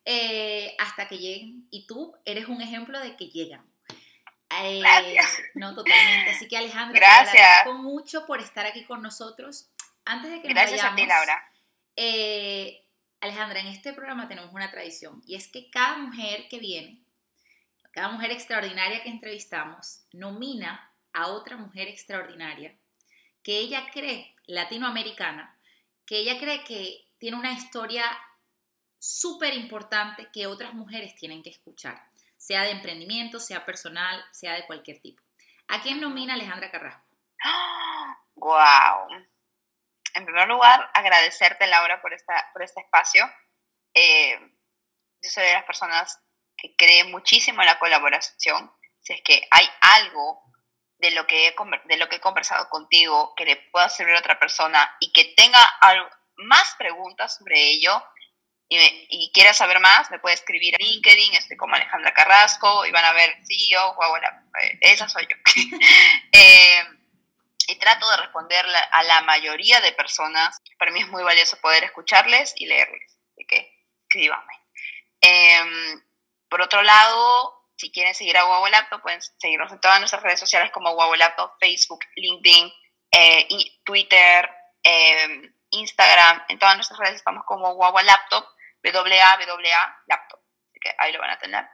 eh, 0.05 0.75
hasta 0.79 1.07
que 1.07 1.17
lleguen. 1.17 1.67
Y 1.71 1.87
tú 1.87 2.15
eres 2.23 2.47
un 2.47 2.61
ejemplo 2.61 2.99
de 2.99 3.17
que 3.17 3.27
llegan. 3.27 3.65
Eh, 4.61 4.81
no, 5.55 5.75
totalmente. 5.75 6.31
Así 6.31 6.47
que 6.47 6.57
Alejandra, 6.57 6.99
Gracias. 6.99 7.31
te 7.31 7.41
agradezco 7.41 7.73
mucho 7.73 8.25
por 8.25 8.39
estar 8.39 8.65
aquí 8.65 8.85
con 8.85 9.01
nosotros. 9.01 9.69
Antes 10.05 10.31
de 10.31 10.41
que 10.41 10.49
Gracias 10.49 10.83
nos 10.83 10.93
vayamos, 10.93 11.01
a 11.01 11.03
ti, 11.03 11.07
Laura. 11.07 11.51
Eh, 11.95 12.84
Alejandra, 13.21 13.59
en 13.59 13.67
este 13.67 13.93
programa 13.93 14.27
tenemos 14.27 14.53
una 14.53 14.71
tradición 14.71 15.21
y 15.25 15.35
es 15.35 15.47
que 15.47 15.69
cada 15.69 15.97
mujer 15.97 16.47
que 16.49 16.59
viene, 16.59 17.01
cada 17.91 18.09
mujer 18.09 18.31
extraordinaria 18.31 19.01
que 19.01 19.09
entrevistamos, 19.09 20.05
nomina 20.11 20.91
a 21.13 21.27
otra 21.27 21.57
mujer 21.57 21.87
extraordinaria 21.87 22.77
que 23.41 23.59
ella 23.59 23.87
cree 23.93 24.35
latinoamericana, 24.47 25.57
que 26.05 26.17
ella 26.17 26.39
cree 26.39 26.63
que 26.63 27.07
tiene 27.17 27.37
una 27.37 27.53
historia 27.53 28.05
súper 28.99 29.53
importante 29.53 30.29
que 30.33 30.47
otras 30.47 30.73
mujeres 30.73 31.15
tienen 31.15 31.43
que 31.43 31.51
escuchar, 31.51 32.09
sea 32.37 32.63
de 32.63 32.71
emprendimiento, 32.71 33.39
sea 33.39 33.65
personal, 33.65 34.23
sea 34.31 34.53
de 34.53 34.65
cualquier 34.65 34.99
tipo. 34.99 35.21
¿A 35.67 35.81
quién 35.81 36.01
nomina 36.01 36.33
Alejandra 36.33 36.71
Carrasco? 36.71 37.05
¡Wow! 38.35 39.25
En 40.15 40.25
primer 40.25 40.47
lugar, 40.47 40.89
agradecerte, 40.93 41.67
Laura, 41.67 42.01
por, 42.01 42.13
esta, 42.13 42.49
por 42.53 42.63
este 42.63 42.79
espacio. 42.79 43.29
Eh, 43.93 44.39
yo 45.21 45.29
soy 45.29 45.43
de 45.43 45.53
las 45.53 45.65
personas 45.65 46.19
que 46.55 46.73
creen 46.77 47.11
muchísimo 47.11 47.61
en 47.61 47.67
la 47.67 47.79
colaboración. 47.79 48.71
Si 49.01 49.11
es 49.11 49.21
que 49.21 49.45
hay 49.51 49.69
algo 49.81 50.41
de 50.99 51.11
lo 51.11 51.27
que 51.27 51.47
he, 51.47 51.55
de 51.85 51.97
lo 51.97 52.07
que 52.07 52.15
he 52.15 52.21
conversado 52.21 52.69
contigo 52.69 53.33
que 53.35 53.45
le 53.45 53.57
pueda 53.57 53.89
servir 53.89 54.15
a 54.15 54.19
otra 54.19 54.39
persona 54.39 54.95
y 55.01 55.11
que 55.11 55.33
tenga 55.35 55.59
más 56.37 56.75
preguntas 56.77 57.37
sobre 57.37 57.59
ello 57.59 58.01
y, 58.69 58.77
y 59.09 59.31
quiera 59.33 59.53
saber 59.53 59.81
más, 59.81 60.09
me 60.11 60.19
puede 60.19 60.35
escribir 60.35 60.75
a 60.75 60.83
LinkedIn, 60.83 61.35
estoy 61.35 61.57
como 61.57 61.75
Alejandra 61.75 62.13
Carrasco 62.13 62.85
y 62.85 62.91
van 62.91 63.05
a 63.05 63.11
ver, 63.11 63.35
sí, 63.43 63.69
yo, 63.69 63.93
guau, 63.95 64.15
eh, 64.15 64.79
esa 64.79 65.09
soy 65.09 65.27
yo. 65.27 65.35
eh, 66.31 66.83
y 67.67 67.75
trato 67.77 68.09
de 68.09 68.17
responder 68.17 68.65
a 68.91 69.03
la 69.03 69.21
mayoría 69.21 69.81
de 69.81 69.91
personas. 69.93 70.61
Para 70.77 70.91
mí 70.91 71.01
es 71.01 71.07
muy 71.09 71.23
valioso 71.23 71.59
poder 71.61 71.83
escucharles 71.83 72.53
y 72.55 72.67
leerles. 72.67 73.17
Así 73.31 73.45
que 73.45 73.85
escríbanme. 74.03 74.53
Em, 75.21 76.01
por 76.49 76.61
otro 76.61 76.81
lado, 76.83 77.65
si 77.77 77.91
quieren 77.91 78.13
seguir 78.13 78.37
a 78.37 78.45
Huawei 78.45 78.71
Laptop, 78.71 79.01
pueden 79.01 79.21
seguirnos 79.21 79.71
en 79.71 79.81
todas 79.81 79.99
nuestras 79.99 80.23
redes 80.23 80.39
sociales 80.39 80.71
como 80.71 80.91
Huawei 80.91 81.19
Laptop, 81.19 81.53
Facebook, 81.59 82.05
LinkedIn, 82.15 82.71
eh, 83.11 83.47
Twitter, 83.83 84.49
em, 84.83 85.53
Instagram. 85.71 86.43
En 86.49 86.59
todas 86.59 86.75
nuestras 86.75 86.99
redes 86.99 87.15
estamos 87.15 87.43
como 87.45 87.71
Huawei 87.71 88.05
Laptop, 88.05 88.45
WAWA 88.83 90.03
Laptop. 90.07 90.39
Así 90.69 90.79
que 90.79 90.95
ahí 90.97 91.11
lo 91.11 91.19
van 91.19 91.31
a 91.31 91.39
tener. 91.39 91.65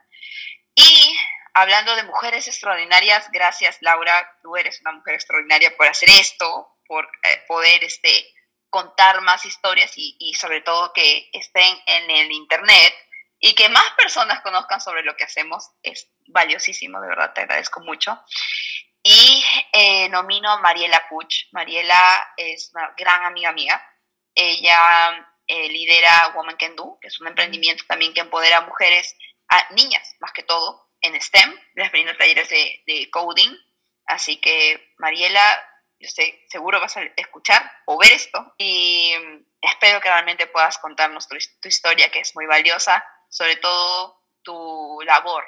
Y 0.74 1.16
hablando 1.54 1.94
de 1.96 2.04
mujeres 2.04 2.48
extraordinarias, 2.48 3.30
gracias 3.30 3.78
Laura, 3.80 4.38
tú 4.42 4.56
eres 4.56 4.80
una 4.80 4.92
mujer 4.92 5.14
extraordinaria 5.14 5.76
por 5.76 5.86
hacer 5.86 6.08
esto, 6.10 6.78
por 6.86 7.04
eh, 7.04 7.44
poder 7.46 7.84
este, 7.84 8.32
contar 8.72 9.20
más 9.20 9.44
historias 9.44 9.92
y, 9.96 10.34
sobre 10.34 10.62
todo 10.62 10.92
que 10.92 11.28
estén 11.32 11.76
en 11.86 12.10
el 12.10 12.32
Internet 12.32 12.94
y 13.38 13.54
que 13.54 13.68
más 13.68 13.84
personas 13.96 14.40
conozcan 14.40 14.80
sobre 14.80 15.02
lo 15.02 15.14
que 15.16 15.24
hacemos. 15.24 15.70
Es 15.82 16.10
valiosísimo, 16.28 17.00
de 17.00 17.08
verdad, 17.08 17.32
te 17.34 17.42
agradezco 17.42 17.80
mucho. 17.80 18.18
Y 19.02 19.44
eh, 19.72 20.08
nomino 20.08 20.50
a 20.50 20.60
Mariela 20.60 21.06
Puch. 21.08 21.48
Mariela 21.52 22.32
es 22.36 22.70
una 22.72 22.94
gran 22.96 23.24
amiga 23.24 23.52
mía. 23.52 23.82
Ella 24.34 25.28
eh, 25.46 25.68
lidera 25.68 26.32
Woman 26.34 26.56
Can 26.56 26.74
Do, 26.76 26.98
que 27.00 27.08
es 27.08 27.20
un 27.20 27.26
emprendimiento 27.26 27.84
también 27.86 28.14
que 28.14 28.20
empodera 28.20 28.58
a 28.58 28.66
mujeres, 28.66 29.16
a 29.48 29.66
niñas 29.74 30.14
más 30.20 30.32
que 30.32 30.44
todo, 30.44 30.91
en 31.02 31.20
STEM, 31.20 31.54
brindo 31.90 32.16
talleres 32.16 32.48
de, 32.48 32.82
de 32.86 33.10
coding. 33.10 33.54
Así 34.06 34.40
que, 34.40 34.94
Mariela, 34.98 35.60
yo 36.02 36.06
estoy 36.06 36.34
seguro 36.48 36.80
vas 36.80 36.96
a 36.96 37.02
escuchar 37.16 37.70
o 37.86 37.96
ver 37.96 38.12
esto 38.12 38.54
y 38.58 39.12
espero 39.60 40.00
que 40.00 40.08
realmente 40.08 40.48
puedas 40.48 40.78
contarnos 40.78 41.28
tu, 41.28 41.36
tu, 41.60 41.68
historia, 41.68 42.10
que 42.10 42.18
es 42.18 42.34
muy 42.34 42.46
valiosa, 42.46 43.04
sobre 43.28 43.56
todo 43.56 44.20
tu 44.42 45.00
labor 45.06 45.44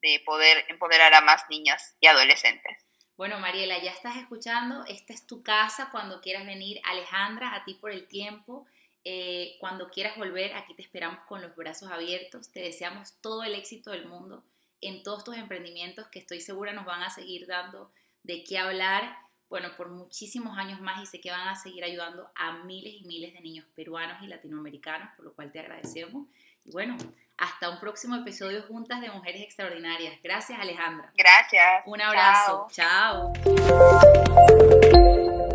de 0.00 0.22
poder 0.24 0.64
empoderar 0.68 1.12
a 1.14 1.20
más 1.20 1.44
niñas 1.50 1.96
y 1.98 2.06
adolescentes. 2.06 2.76
Bueno, 3.16 3.40
Mariela, 3.40 3.78
ya 3.78 3.90
estás 3.90 4.16
escuchando, 4.16 4.84
esta 4.86 5.12
es 5.12 5.26
tu 5.26 5.42
casa 5.42 5.88
cuando 5.90 6.20
quieras 6.20 6.46
venir. 6.46 6.80
Alejandra, 6.84 7.52
a 7.56 7.64
ti 7.64 7.74
por 7.74 7.90
el 7.90 8.06
tiempo. 8.06 8.66
Eh, 9.02 9.56
cuando 9.58 9.90
quieras 9.90 10.16
volver, 10.16 10.54
aquí 10.54 10.74
te 10.74 10.82
esperamos 10.82 11.18
con 11.26 11.42
los 11.42 11.56
brazos 11.56 11.90
abiertos. 11.90 12.52
Te 12.52 12.60
deseamos 12.60 13.20
todo 13.20 13.42
el 13.42 13.56
éxito 13.56 13.90
del 13.90 14.06
mundo 14.06 14.44
en 14.80 15.02
todos 15.02 15.24
tus 15.24 15.36
emprendimientos 15.36 16.08
que 16.08 16.18
estoy 16.18 16.40
segura 16.40 16.72
nos 16.72 16.84
van 16.84 17.02
a 17.02 17.10
seguir 17.10 17.46
dando 17.46 17.90
de 18.22 18.44
qué 18.44 18.58
hablar, 18.58 19.16
bueno, 19.48 19.70
por 19.76 19.88
muchísimos 19.88 20.58
años 20.58 20.80
más 20.80 21.02
y 21.02 21.06
sé 21.06 21.20
que 21.20 21.30
van 21.30 21.48
a 21.48 21.56
seguir 21.56 21.84
ayudando 21.84 22.30
a 22.34 22.64
miles 22.64 22.94
y 22.94 23.04
miles 23.04 23.32
de 23.32 23.40
niños 23.40 23.66
peruanos 23.74 24.22
y 24.22 24.26
latinoamericanos, 24.26 25.10
por 25.16 25.24
lo 25.24 25.32
cual 25.32 25.50
te 25.50 25.60
agradecemos. 25.60 26.26
Y 26.64 26.70
bueno, 26.70 26.96
hasta 27.38 27.70
un 27.70 27.80
próximo 27.80 28.16
episodio 28.16 28.62
juntas 28.64 29.00
de 29.00 29.10
Mujeres 29.10 29.42
Extraordinarias. 29.42 30.18
Gracias, 30.22 30.58
Alejandra. 30.60 31.12
Gracias. 31.16 31.82
Un 31.86 32.02
abrazo. 32.02 32.66
Chao. 32.70 33.32
Chao. 33.42 35.48